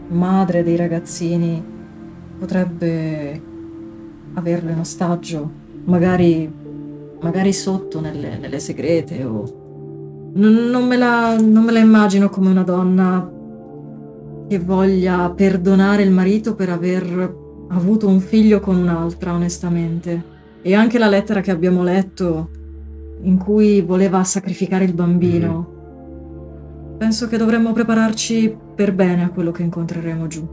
[0.08, 1.62] madre dei ragazzini
[2.38, 3.42] potrebbe
[4.34, 5.50] averlo in ostaggio,
[5.84, 6.50] magari,
[7.20, 9.58] magari sotto nelle, nelle segrete o
[10.32, 13.38] non, non me la, non me la immagino come una donna
[14.48, 17.34] che voglia perdonare il marito per aver
[17.68, 20.38] avuto un figlio con un'altra, onestamente.
[20.62, 22.48] E anche la lettera che abbiamo letto
[23.22, 25.78] in cui voleva sacrificare il bambino.
[27.00, 30.46] Penso che dovremmo prepararci per bene a quello che incontreremo giù.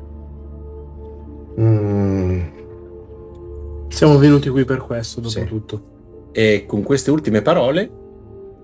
[1.60, 2.40] Mm,
[3.90, 5.44] Siamo venuti qui per questo, dopo Sì.
[5.44, 6.30] tutto.
[6.32, 7.92] E con queste ultime parole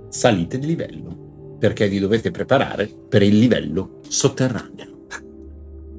[0.07, 4.91] salite di livello, perché vi dovete preparare per il livello sotterraneo.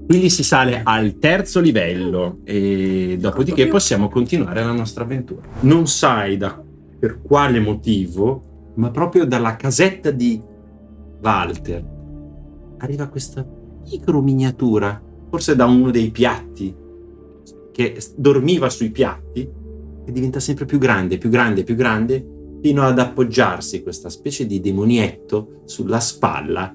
[0.06, 5.42] Quindi si sale al terzo livello e dopodiché possiamo continuare la nostra avventura.
[5.60, 6.62] Non sai da
[6.98, 10.40] per quale motivo, ma proprio dalla casetta di
[11.24, 11.84] Walter.
[12.78, 13.46] Arriva questa
[13.90, 16.74] micro miniatura, forse da uno dei piatti
[17.72, 19.50] che dormiva sui piatti
[20.06, 22.24] e diventa sempre più grande, più grande, più grande,
[22.60, 26.74] fino ad appoggiarsi questa specie di demonietto sulla spalla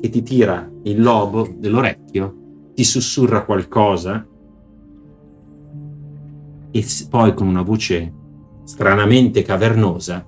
[0.00, 4.26] che ti tira il lobo dell'orecchio, ti sussurra qualcosa
[6.70, 8.12] e poi con una voce
[8.64, 10.24] stranamente cavernosa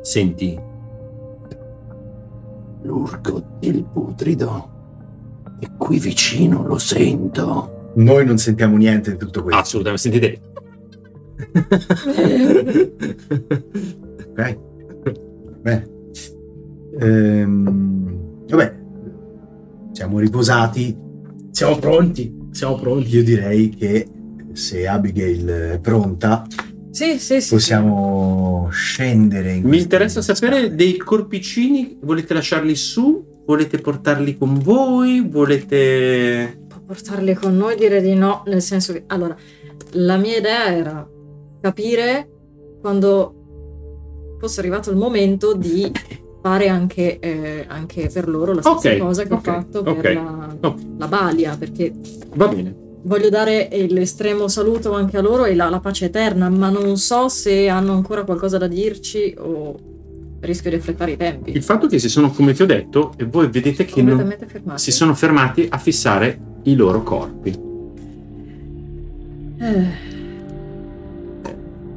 [0.00, 0.58] senti
[2.84, 4.70] l'urco del putrido
[5.60, 7.92] è qui vicino, lo sento.
[7.96, 9.60] noi non sentiamo niente di tutto questo.
[9.60, 10.40] Assolutamente, sentite.
[14.30, 14.58] Ok?
[15.62, 15.88] Bene.
[17.00, 18.74] Ehm, vabbè,
[19.92, 20.96] siamo riposati.
[21.50, 22.36] Siamo pronti.
[22.50, 23.14] Siamo pronti.
[23.14, 24.08] Io direi che
[24.52, 26.46] se Abigail è pronta,
[26.90, 27.54] Sì, sì, sì.
[27.54, 29.54] possiamo scendere.
[29.54, 30.74] In Mi interessa sapere scale.
[30.74, 33.42] dei corpicini, volete lasciarli su?
[33.46, 35.26] Volete portarli con voi?
[35.28, 36.60] Volete...
[36.86, 39.34] Portarli con noi dire di no, nel senso che allora
[39.92, 41.08] la mia idea era
[41.60, 42.28] capire
[42.80, 45.90] quando fosse arrivato il momento di
[46.42, 50.00] fare anche, eh, anche per loro la stessa Ok, cosa che ok, ho fatto ok,
[50.00, 50.56] per la,
[50.98, 51.90] la Balia, perché
[52.34, 52.83] Va bene.
[53.04, 57.28] Voglio dare l'estremo saluto anche a loro e la, la pace eterna, ma non so
[57.28, 59.78] se hanno ancora qualcosa da dirci o
[60.40, 61.52] rischio di affrettare i tempi.
[61.52, 64.80] Il fatto che si sono, come ti ho detto, e voi vedete che non- fermati.
[64.82, 67.72] si sono fermati a fissare i loro corpi.
[69.58, 70.12] Eh,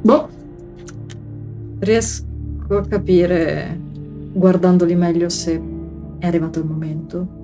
[0.00, 0.28] Boh,
[1.80, 2.24] riesco
[2.70, 3.78] a capire,
[4.32, 5.60] guardandoli meglio, se
[6.18, 7.36] è arrivato il momento.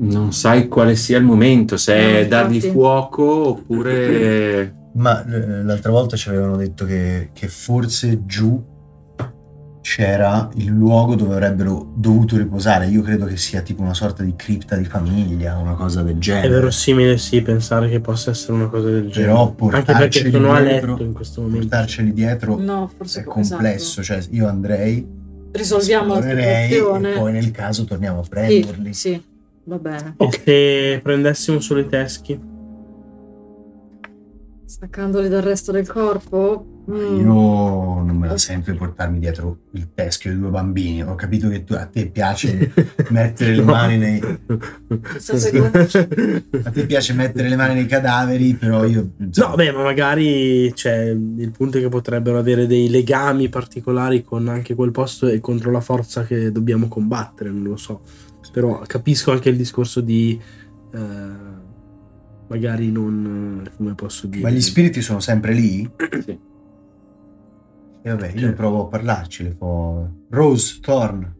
[0.00, 4.74] Non sai quale sia il momento, se No, è dargli fuoco oppure...
[4.98, 8.60] Ma eh, l'altra volta ci avevano detto che, che forse giù
[9.80, 12.86] c'era il luogo dove avrebbero dovuto riposare.
[12.88, 16.18] Io credo che sia tipo una sorta di cripta di famiglia, una cosa del È
[16.18, 16.48] genere.
[16.48, 19.32] verosimile, sì, pensare che possa essere una cosa del genere.
[19.32, 21.60] Però Anche perché portarceli sono a dietro, letto in questo momento.
[21.68, 24.00] portarceli dietro No, forse è co- complesso.
[24.00, 24.20] esatto.
[24.22, 25.06] Cioè, io andrei,
[25.50, 27.14] Risolviamo la situazione.
[27.14, 28.92] e poi nel caso torniamo a Sì, prenderli.
[28.92, 29.22] sì,
[29.68, 30.14] va bene.
[30.16, 32.56] E se prendessimo solo i teschi?
[34.64, 36.84] Staccandoli dal resto del corpo?
[36.90, 37.20] Mm.
[37.20, 37.24] Io
[38.02, 41.02] non me la sento di portarmi dietro il teschio di due bambini.
[41.02, 42.72] Ho capito che tu- a te piace
[43.08, 44.20] mettere le mani nei,
[45.14, 49.72] Chissà se tu- a te piace mettere le mani nei cadaveri, però io No, beh,
[49.72, 54.90] ma magari cioè, il punto è che potrebbero avere dei legami particolari con anche quel
[54.90, 58.00] posto e contro la forza che dobbiamo combattere, non lo so.
[58.52, 60.40] Però capisco anche il discorso di
[60.92, 61.30] eh,
[62.48, 64.42] magari non eh, come posso dire.
[64.42, 65.88] Ma gli spiriti sono sempre lì?
[66.22, 66.38] Sì.
[68.00, 68.54] E vabbè, io Certo.
[68.56, 69.42] provo a parlarci.
[69.42, 70.10] Le fo...
[70.30, 71.34] Rose, Thorn,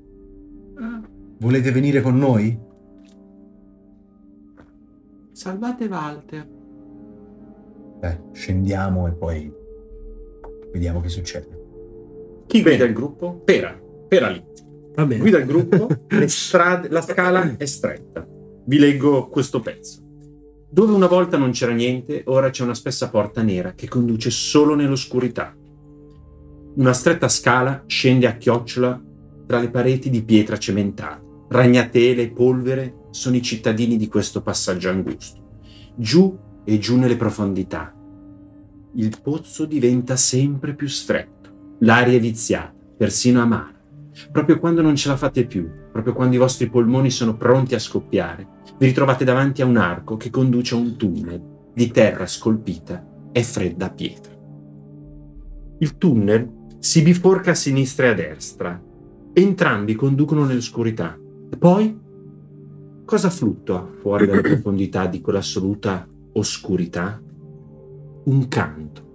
[1.38, 2.58] volete venire con noi?
[5.32, 6.46] Salvate Walter.
[8.00, 9.52] Beh, scendiamo e poi
[10.72, 11.56] vediamo che succede.
[12.46, 13.40] Chi guida il gruppo?
[13.44, 13.78] Pera.
[14.08, 14.44] Pera lì.
[15.06, 15.88] Guida il gruppo,
[16.26, 18.26] strade, la scala è stretta.
[18.64, 20.02] vi leggo questo pezzo.
[20.70, 24.74] Dove una volta non c'era niente, ora c'è una spessa porta nera che conduce solo
[24.74, 25.54] nell'oscurità.
[26.74, 29.02] Una stretta scala scende a chiocciola
[29.46, 31.22] tra le pareti di pietra cementata.
[31.48, 35.40] Ragnatele e polvere sono i cittadini di questo passaggio angusto.
[35.96, 37.94] Giù e giù nelle profondità.
[38.94, 43.77] Il pozzo diventa sempre più stretto, l'aria è viziata, persino amara.
[44.30, 47.78] Proprio quando non ce la fate più, proprio quando i vostri polmoni sono pronti a
[47.78, 48.46] scoppiare,
[48.78, 53.42] vi ritrovate davanti a un arco che conduce a un tunnel di terra scolpita e
[53.42, 54.32] fredda pietra.
[55.78, 58.82] Il tunnel si biforca a sinistra e a destra.
[59.32, 61.16] Entrambi conducono nell'oscurità.
[61.50, 61.98] E poi
[63.04, 67.20] cosa fluttua fuori dalle profondità di quell'assoluta oscurità?
[68.24, 69.07] Un canto.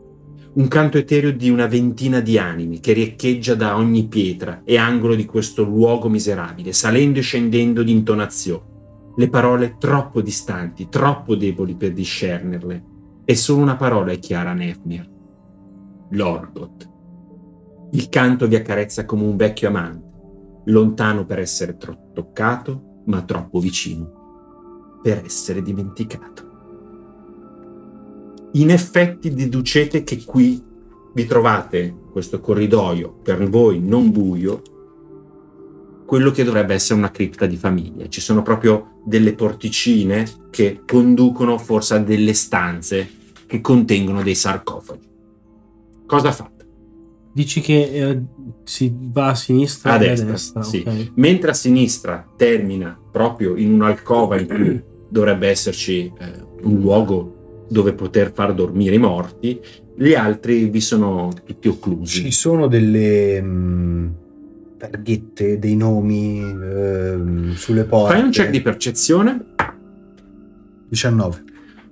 [0.55, 5.15] Un canto etereo di una ventina di animi che riecheggia da ogni pietra e angolo
[5.15, 8.71] di questo luogo miserabile, salendo e scendendo di intonazione.
[9.15, 12.83] Le parole troppo distanti, troppo deboli per discernerle.
[13.25, 15.09] E solo una parola è chiara a Nefmir.
[16.11, 16.91] L'Orgot.
[17.93, 20.11] Il canto vi accarezza come un vecchio amante,
[20.65, 26.42] lontano per essere tro- toccato, ma troppo vicino per essere dimenticato.
[28.53, 30.61] In effetti deducete che qui
[31.13, 34.61] vi trovate questo corridoio per voi non buio,
[36.05, 38.07] quello che dovrebbe essere una cripta di famiglia.
[38.07, 43.09] Ci sono proprio delle porticine che conducono forse a delle stanze
[43.47, 45.09] che contengono dei sarcofagi.
[46.05, 46.51] Cosa fate?
[47.33, 48.21] Dici che eh,
[48.63, 50.61] si va a sinistra A destra, a destra.
[50.61, 50.83] sì.
[50.85, 51.11] ok.
[51.15, 57.42] Mentre a sinistra termina proprio in un'alcova in cui dovrebbe esserci eh, un luogo
[57.73, 59.59] dove poter far dormire i morti,
[59.95, 62.21] gli altri vi sono tutti occlusi.
[62.21, 64.15] Ci sono delle mh,
[64.77, 68.13] targhette, dei nomi ehm, sulle porte.
[68.13, 69.45] Fai un check di percezione.
[70.87, 71.43] 19.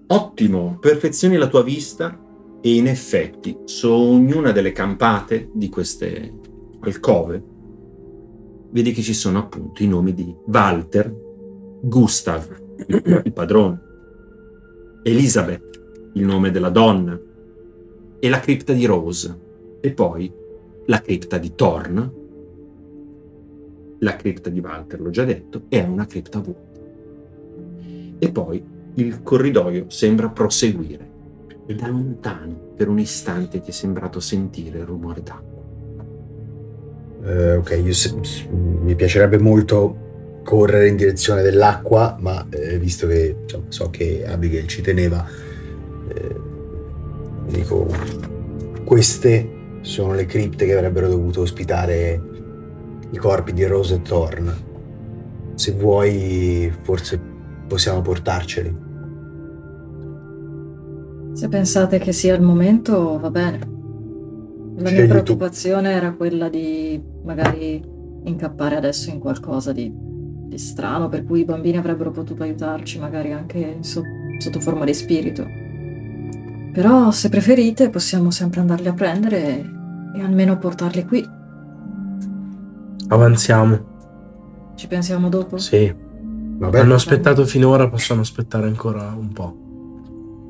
[0.07, 2.17] Ottimo, perfezioni la tua vista
[2.61, 6.31] e in effetti su ognuna delle campate di queste
[6.81, 7.43] alcove
[8.71, 11.13] vedi che ci sono appunto i nomi di Walter,
[11.81, 12.47] Gustav,
[12.87, 13.79] il padrone,
[15.03, 15.70] Elisabeth,
[16.13, 17.19] il nome della donna,
[18.19, 19.39] e la cripta di Rose,
[19.80, 20.32] e poi
[20.86, 22.12] la cripta di Thorn,
[24.00, 26.80] la cripta di Walter, l'ho già detto, e una cripta vuota.
[28.19, 28.63] E poi
[28.95, 31.10] il corridoio sembra proseguire.
[31.65, 35.63] E da lontano, per un istante, ti è sembrato sentire il rumore d'acqua.
[37.24, 38.15] Eh, ok, se-
[38.52, 44.67] mi piacerebbe molto correre in direzione dell'acqua, ma eh, visto che insomma, so che Abigail
[44.67, 45.26] ci teneva,
[46.13, 46.39] eh,
[47.47, 47.88] dico,
[48.84, 52.21] queste sono le cripte che avrebbero dovuto ospitare
[53.10, 54.54] i corpi di Rose e Thorn.
[55.56, 57.19] Se vuoi, forse
[57.67, 58.89] possiamo portarceli.
[61.34, 63.60] Se pensate che sia il momento, va bene.
[64.78, 65.10] La Scegli mia tu.
[65.10, 67.82] preoccupazione era quella di magari
[68.24, 73.32] incappare adesso in qualcosa di, di strano, per cui i bambini avrebbero potuto aiutarci, magari
[73.32, 74.04] anche so-
[74.38, 75.61] sotto forma di spirito.
[76.71, 79.69] Però, se preferite, possiamo sempre andarli a prendere e,
[80.15, 81.27] e almeno portarli qui.
[83.07, 83.89] Avanziamo.
[84.75, 85.57] Ci pensiamo dopo?
[85.57, 85.93] Sì.
[86.57, 86.84] Va bene?
[86.84, 89.55] Hanno aspettato finora, possono aspettare ancora un po'.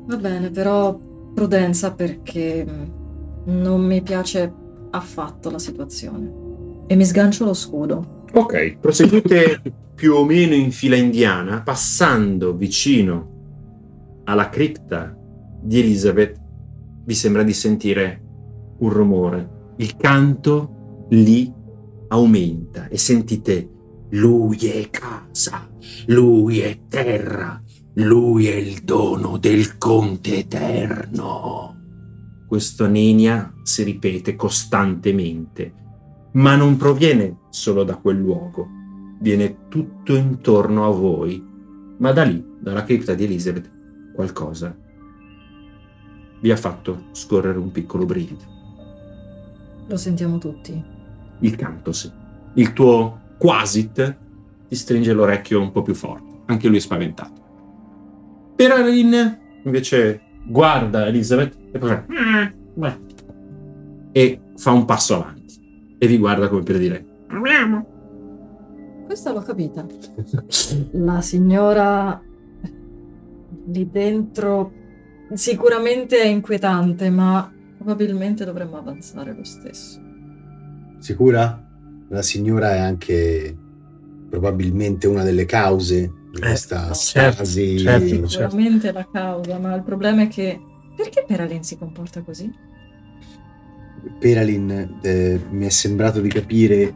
[0.06, 0.98] Va bene, però
[1.34, 4.52] prudenza perché mm, non mi piace
[4.90, 6.40] affatto la situazione.
[6.86, 8.24] E mi sgancio lo scudo.
[8.34, 9.60] Ok, proseguite
[9.94, 13.30] più o meno in fila indiana, passando vicino
[14.24, 15.16] alla cripta
[15.62, 16.40] di Elizabeth,
[17.04, 18.20] vi sembra di sentire
[18.78, 19.74] un rumore.
[19.76, 21.52] Il canto lì
[22.08, 23.70] aumenta e sentite
[24.10, 25.70] lui è casa,
[26.06, 27.62] lui è terra,
[27.94, 31.76] lui è il dono del Conte Eterno.
[32.46, 35.72] Questa nenia si ripete costantemente,
[36.32, 38.68] ma non proviene solo da quel luogo,
[39.20, 41.42] viene tutto intorno a voi,
[41.98, 43.70] ma da lì, dalla cripta di Elizabeth,
[44.14, 44.76] qualcosa
[46.42, 48.42] vi ha fatto scorrere un piccolo brivido.
[49.86, 50.82] Lo sentiamo tutti.
[51.40, 52.10] Il canto, sì.
[52.54, 54.16] Il tuo quasit
[54.68, 57.40] ti stringe l'orecchio un po' più forte, anche lui è spaventato.
[58.56, 63.00] Perarin invece guarda Elizabeth e poi fa, "Mm, beh",
[64.12, 67.06] e fa un passo avanti e vi guarda come per dire
[69.06, 69.86] Questa l'ho capita.
[70.92, 72.20] La signora
[73.66, 74.72] lì dentro
[75.34, 80.00] sicuramente è inquietante, ma probabilmente dovremmo avanzare lo stesso.
[80.98, 81.60] Sicura?
[82.08, 83.56] La signora è anche
[84.28, 87.78] probabilmente una delle cause di questa Eh, certo, stasi.
[87.78, 88.26] certo.
[88.28, 90.60] Sicuramente la causa, ma il problema è che...
[90.96, 92.50] Perché Peralin si comporta così?
[94.18, 96.92] Peralin eh, mi è sembrato di capire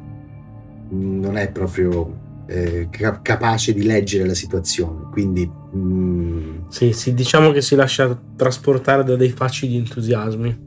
[0.91, 7.15] mh, non è proprio eh, ca- capace di leggere la situazione, quindi mh, Sì, sì,
[7.15, 10.65] diciamo che si lascia trasportare da dei facili entusiasmi.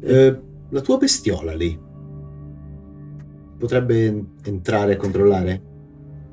[0.00, 0.40] eh,
[0.70, 1.78] la tua bestiola lì
[3.58, 5.62] potrebbe entrare a controllare?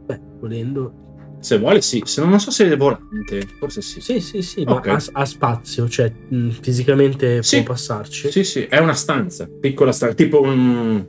[0.06, 0.94] Beh, volendo.
[1.40, 2.02] Se vuole, sì.
[2.06, 4.02] Se non, non so se è volante, forse sì.
[4.02, 4.88] Sì, sì, sì, Ok.
[4.88, 7.64] ma ha, ha spazio, cioè mh, fisicamente Sì.
[7.64, 8.32] può passarci.
[8.32, 11.06] Sì, sì, è una stanza, piccola stanza, tipo un.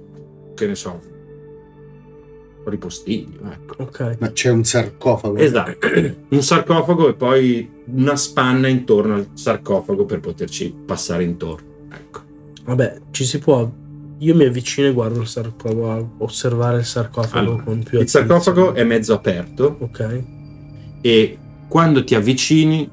[0.55, 1.01] che ne so.
[2.63, 3.83] Un ripostiglio, ecco.
[3.85, 4.17] Ok.
[4.21, 5.37] Ma c'è un sarcofago?
[5.37, 5.79] Esatto,
[6.29, 11.67] un sarcofago e poi una spanna intorno al sarcofago per poterci passare intorno.
[11.93, 12.21] Ecco.
[12.65, 13.71] Vabbè, ci si può.
[14.19, 18.09] Io mi avvicino e guardo il sarcofago, a osservare il sarcofago Allora, con più Il
[18.09, 18.89] sarcofago è attenzione.
[18.89, 20.25] mezzo aperto Ok.
[21.01, 22.89] e quando ti avvicini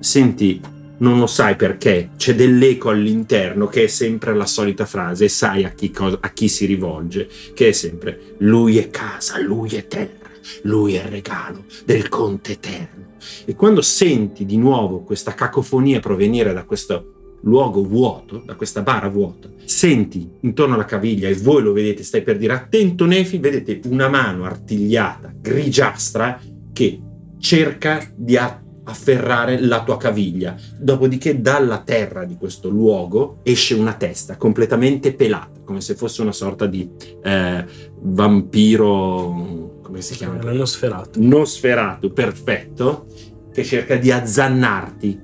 [0.00, 0.60] senti,
[0.98, 5.64] non lo sai perché, c'è dell'eco all'interno che è sempre la solita frase e sai
[5.64, 9.86] a chi, cosa- a chi si rivolge, che è sempre lui è casa, lui è
[9.86, 10.30] terra,
[10.62, 13.04] lui è il regalo del conte eterno.
[13.44, 19.08] E quando senti di nuovo questa cacofonia provenire da questo luogo vuoto, da questa bara
[19.08, 23.80] vuota, senti intorno alla caviglia e voi lo vedete, stai per dire attento Nefi, vedete
[23.88, 26.40] una mano artigliata, grigiastra,
[26.72, 27.00] che
[27.38, 30.56] cerca di a- afferrare la tua caviglia.
[30.78, 36.32] Dopodiché dalla terra di questo luogo esce una testa completamente pelata, come se fosse una
[36.32, 36.88] sorta di
[37.22, 37.64] eh,
[38.00, 40.42] vampiro, come si chiama?
[40.42, 41.20] L'hanno sferato.
[41.20, 43.06] Nosferatu, perfetto,
[43.52, 45.20] che cerca di azzannarti.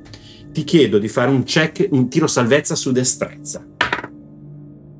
[0.53, 3.67] Ti chiedo di fare un check, un tiro salvezza su destrezza.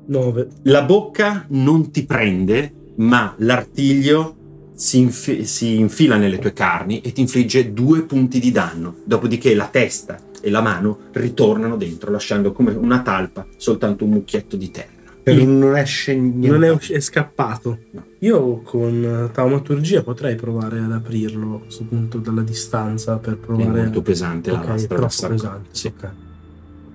[0.05, 0.47] 9.
[0.63, 4.37] La bocca non ti prende, ma l'artiglio
[4.75, 8.95] si, infi- si infila nelle tue carni e ti infligge due punti di danno.
[9.03, 14.55] Dopodiché la testa e la mano ritornano dentro, lasciando come una talpa soltanto un mucchietto
[14.57, 14.91] di terra.
[15.25, 16.49] E non, esce niente.
[16.49, 17.77] Non è, usci- è scappato.
[17.91, 18.03] No.
[18.19, 23.83] Io con taumaturgia potrei provare ad aprirlo a questo punto dalla distanza per È provare
[23.83, 24.01] molto a...
[24.01, 25.69] pesante la Ok, è lastra del troppo pesante.
[25.71, 25.87] Sì.
[25.87, 26.09] Ok.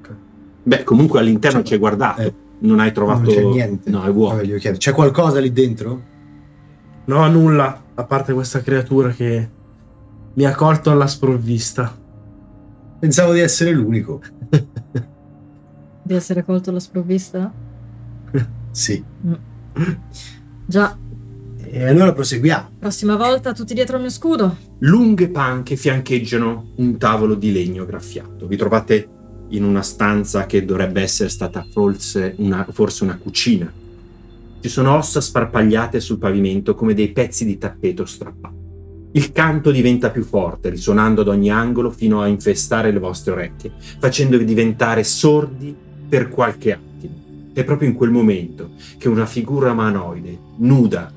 [0.00, 0.08] Ok.
[0.62, 1.64] Beh, comunque all'interno Sì.
[1.64, 2.34] ci hai guardato, Eh.
[2.60, 3.88] non hai trovato Non c'è niente.
[3.88, 4.36] No, è vuoto.
[4.36, 4.76] Vabbè.
[4.76, 6.02] C'è qualcosa lì dentro?
[7.08, 9.48] No, nulla, a parte questa creatura che
[10.34, 11.96] mi ha colto alla sprovvista.
[12.98, 14.20] Pensavo di essere l'unico.
[16.08, 17.52] Di essere colto alla sprovvista?
[18.70, 19.02] Sì.
[20.66, 20.96] Già,
[21.64, 22.68] E allora proseguiamo.
[22.78, 24.56] prossima volta tutti dietro al mio scudo.
[24.80, 28.46] Lunghe panche fiancheggiano un tavolo di legno graffiato.
[28.46, 29.08] Vi trovate
[29.48, 33.70] in una stanza che dovrebbe essere stata forse una, forse una cucina.
[34.60, 38.56] Ci sono ossa sparpagliate sul pavimento come dei pezzi di tappeto strappato.
[39.12, 43.72] Il canto diventa più forte, risuonando ad ogni angolo fino a infestare le vostre orecchie,
[43.98, 45.74] facendovi diventare sordi
[46.08, 47.50] per qualche attimo.
[47.52, 51.12] È proprio in quel momento che una figura umanoide, nuda,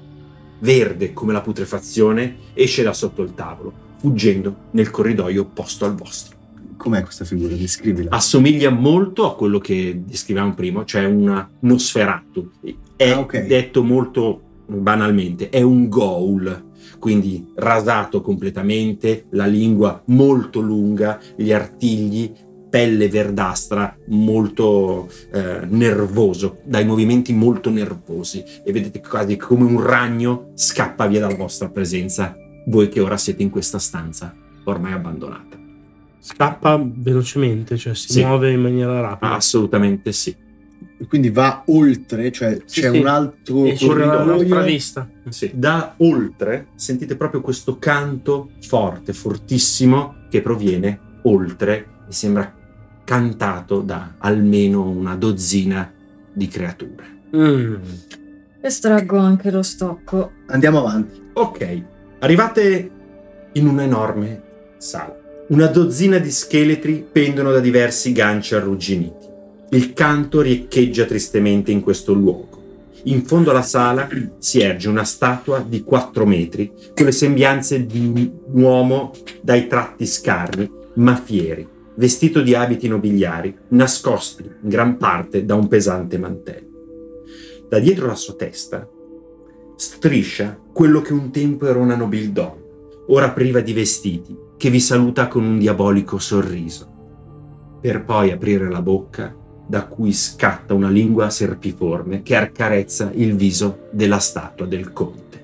[0.60, 6.41] verde come la putrefazione, esce da sotto il tavolo, fuggendo nel corridoio opposto al vostro.
[6.82, 7.54] Com'è questa figura?
[7.54, 8.10] Descrivila.
[8.10, 12.50] Assomiglia molto a quello che descrivevamo prima, cioè una Nosferatu.
[12.96, 13.46] È Ah, ok.
[13.46, 22.34] detto molto banalmente, è un ghoul, quindi rasato completamente, la lingua molto lunga, gli artigli,
[22.68, 30.50] pelle verdastra, molto eh, nervoso, dai movimenti molto nervosi e vedete quasi come un ragno
[30.56, 35.61] scappa via dalla vostra presenza, voi che ora siete in questa stanza ormai abbandonata.
[36.24, 38.24] Scappa velocemente, cioè si Sì.
[38.24, 39.34] muove in maniera rapida.
[39.34, 40.36] Assolutamente sì.
[41.08, 42.98] Quindi va oltre, cioè Sì, c'è sì.
[43.00, 44.64] un altro corridoio.
[44.64, 45.10] vista.
[45.30, 45.50] Sì.
[45.54, 52.54] Da oltre sentite proprio questo canto forte, fortissimo, che proviene oltre e sembra
[53.04, 55.92] cantato da almeno una dozzina
[56.32, 57.20] di creature.
[57.36, 57.76] Mm.
[58.62, 60.34] Estraggo anche lo stocco.
[60.48, 61.20] Andiamo avanti.
[61.34, 61.84] Ok,
[62.20, 62.92] arrivate
[63.54, 64.42] in un'enorme
[64.78, 65.18] sala.
[65.52, 69.28] Una dozzina di scheletri pendono da diversi ganci arrugginiti.
[69.72, 72.88] Il canto riecheggia tristemente in questo luogo.
[73.04, 78.00] In fondo alla sala si erge una statua di 4 metri con le sembianze di
[78.00, 85.44] un uomo dai tratti scarni, ma fieri, vestito di abiti nobiliari, nascosti in gran parte
[85.44, 86.70] da un pesante mantello.
[87.68, 88.90] Da dietro la sua testa
[89.76, 92.62] striscia quello che un tempo era una nobildonna,
[93.08, 96.88] ora priva di vestiti, che vi saluta con un diabolico sorriso,
[97.82, 99.36] per poi aprire la bocca
[99.66, 105.44] da cui scatta una lingua serpiforme che accarezza il viso della statua del conte.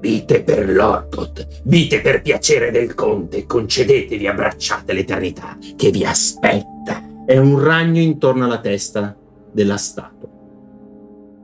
[0.00, 7.24] Vite per l'Orgot, vite per piacere del conte, concedetevi abbracciate l'eternità che vi aspetta.
[7.24, 9.16] È un ragno intorno alla testa
[9.52, 10.28] della statua.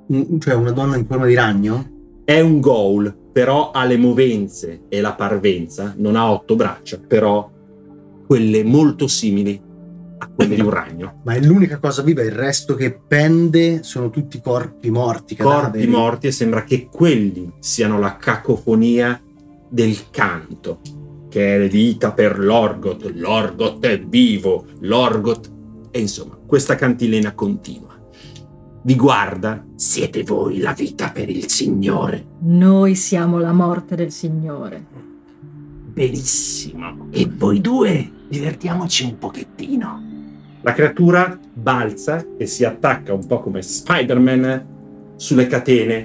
[0.08, 1.99] Un- cioè una donna in forma di ragno?
[2.30, 7.50] È un ghoul, però ha le movenze e la parvenza, non ha otto braccia, però
[8.24, 9.60] quelle molto simili
[10.18, 11.22] a quelle di un ragno.
[11.24, 15.86] Ma è l'unica cosa viva, il resto che pende sono tutti corpi morti, Corpi cadaveri.
[15.88, 19.20] morti e sembra che quelli siano la cacofonia
[19.68, 20.78] del canto,
[21.28, 25.50] che è vita per l'Orgot, l'Orgot è vivo, l'Orgot...
[25.90, 27.89] E insomma, questa cantilena continua.
[28.82, 32.24] Vi guarda Siete voi la vita per il Signore.
[32.40, 34.82] Noi siamo la morte del Signore.
[35.92, 37.08] Benissimo.
[37.10, 40.02] E voi due, divertiamoci un pochettino.
[40.62, 44.66] La creatura balza e si attacca un po' come Spider-Man
[45.16, 45.98] sulle catene.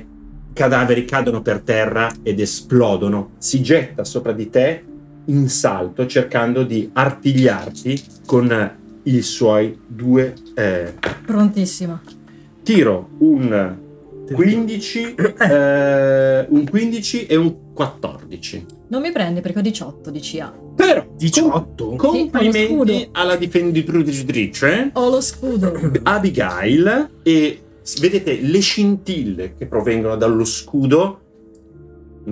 [0.50, 3.32] I cadaveri cadono per terra ed esplodono.
[3.38, 4.84] Si getta sopra di te
[5.26, 8.72] in salto cercando di artigliarti con
[9.04, 10.94] i suoi due eh,
[11.26, 12.00] Prontissima.
[12.66, 13.78] Tiro un
[14.34, 20.52] 15 eh, un 15 e un 14 Non mi prendi perché ho 18 di CA.
[20.76, 21.96] però 18?
[21.96, 23.08] complimenti scudo.
[23.12, 25.74] alla difenditrice Ho lo scudo.
[26.04, 27.62] Abigail e
[28.02, 31.20] vedete le scintille che provengono dallo scudo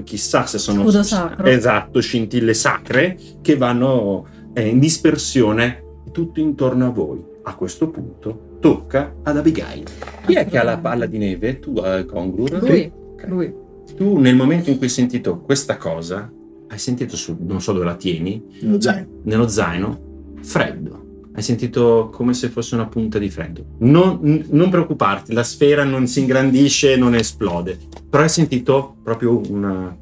[0.04, 1.46] chissà se sono Scudo sacro.
[1.46, 8.52] esatto scintille sacre che vanno eh, in dispersione tutto intorno a voi a questo punto
[8.64, 9.84] tocca ad Abigail
[10.26, 11.60] chi è che ha la palla di neve?
[11.60, 12.62] tu eh, Congrur?
[12.62, 12.92] Lui.
[13.14, 13.28] Ok.
[13.28, 13.54] Lui.
[13.98, 16.32] tu nel momento in cui hai sentito questa cosa
[16.70, 19.08] hai sentito su, non so dove la tieni Lo zaino.
[19.24, 20.00] nello zaino
[20.42, 21.02] freddo.
[21.36, 23.64] Hai sentito come se fosse una punta di freddo.
[23.80, 27.78] Non, n- non preoccuparti, la sfera non si ingrandisce, non esplode.
[28.10, 29.96] Però hai sentito proprio una,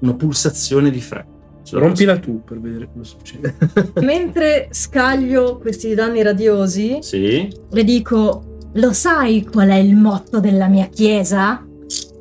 [0.00, 1.31] una pulsazione di freddo.
[1.62, 3.54] Sulla Rompila tu per vedere cosa succede.
[4.02, 7.48] Mentre scaglio questi danni radiosi, Sì.
[7.70, 11.64] le dico: Lo sai qual è il motto della mia chiesa?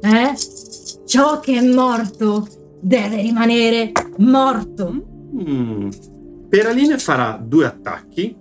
[0.02, 0.34] Eh?
[1.06, 2.48] Ciò che è morto
[2.80, 5.06] deve rimanere morto.
[5.42, 5.90] Mm.
[6.50, 8.36] Peraline farà due attacchi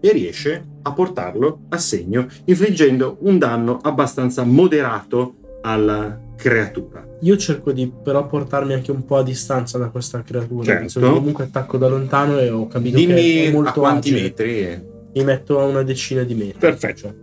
[0.00, 7.06] e riesce a portarlo a segno, infliggendo un danno abbastanza moderato alla creatura.
[7.20, 10.64] Io cerco di però portarmi anche un po' a distanza da questa creatura.
[10.64, 11.00] Certo.
[11.00, 14.22] Che comunque attacco da lontano e ho capito che è Dimmi molto a quanti agile.
[14.22, 14.82] metri è.
[15.14, 16.58] Mi metto a una decina di metri.
[16.58, 16.98] Perfetto.
[17.00, 17.14] Cioè,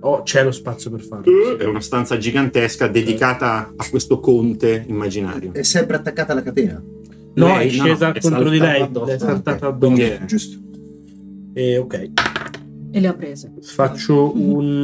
[0.00, 1.56] oh, c'è lo spazio per farlo.
[1.58, 5.52] È una stanza gigantesca dedicata a questo conte immaginario.
[5.52, 6.82] È sempre attaccata alla catena.
[7.34, 8.82] No, Lei- è scesa no, è contro di saltata lei.
[8.82, 9.12] addosso.
[9.12, 9.74] È saltata Ah, ok.
[9.74, 9.92] addosso.
[9.94, 10.58] Quindi è- Giusto.
[11.54, 12.10] E ok.
[12.90, 13.52] E le ha prese.
[13.60, 14.80] Faccio un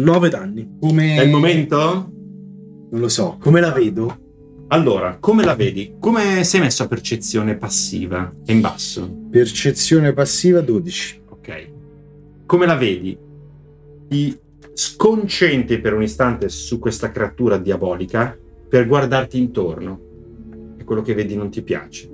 [0.00, 0.76] 9 danni.
[0.78, 1.16] Come...
[1.16, 2.12] È il momento?
[2.94, 3.38] Non lo so.
[3.40, 4.18] Come la vedo?
[4.68, 5.96] Allora, come la vedi?
[5.98, 8.32] Come sei messo a percezione passiva?
[8.44, 9.12] È in basso.
[9.30, 11.22] Percezione passiva 12.
[11.30, 11.68] Ok.
[12.46, 13.18] Come la vedi?
[14.06, 14.38] Ti
[14.72, 18.38] sconcentri per un istante su questa creatura diabolica
[18.68, 20.00] per guardarti intorno.
[20.76, 22.08] E quello che vedi non ti piace.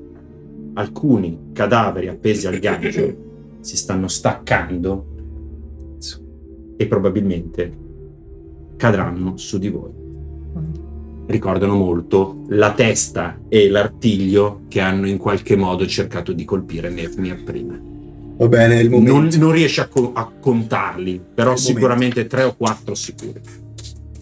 [0.73, 3.17] Alcuni cadaveri appesi al gancio
[3.61, 5.09] si stanno staccando
[6.75, 7.77] e probabilmente
[8.79, 10.00] cadranno su di voi.
[11.27, 17.37] Ricordano molto la testa e l'artiglio che hanno in qualche modo cercato di colpire Nefnia
[17.45, 17.79] prima.
[18.37, 19.39] Va bene, il Non, momento.
[19.39, 23.41] non riesci a, co- a contarli, però sicuramente tre o quattro sicuri.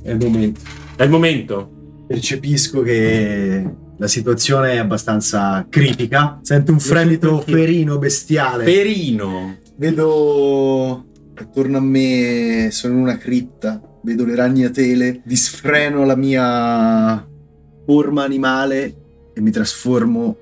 [0.02, 0.60] È il momento.
[0.96, 1.70] È il momento.
[2.06, 6.40] Percepisco che la situazione è abbastanza critica.
[6.42, 8.64] Sento un fremito ferino bestiale.
[8.64, 9.56] Perino.
[9.76, 11.04] Vedo
[11.34, 17.28] attorno a me, sono in una cripta, vedo le ragnatele, disfreno la mia
[17.84, 18.94] forma animale
[19.34, 20.36] e mi trasformo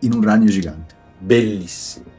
[0.00, 0.94] in un ragno gigante.
[1.18, 2.09] Bellissimo.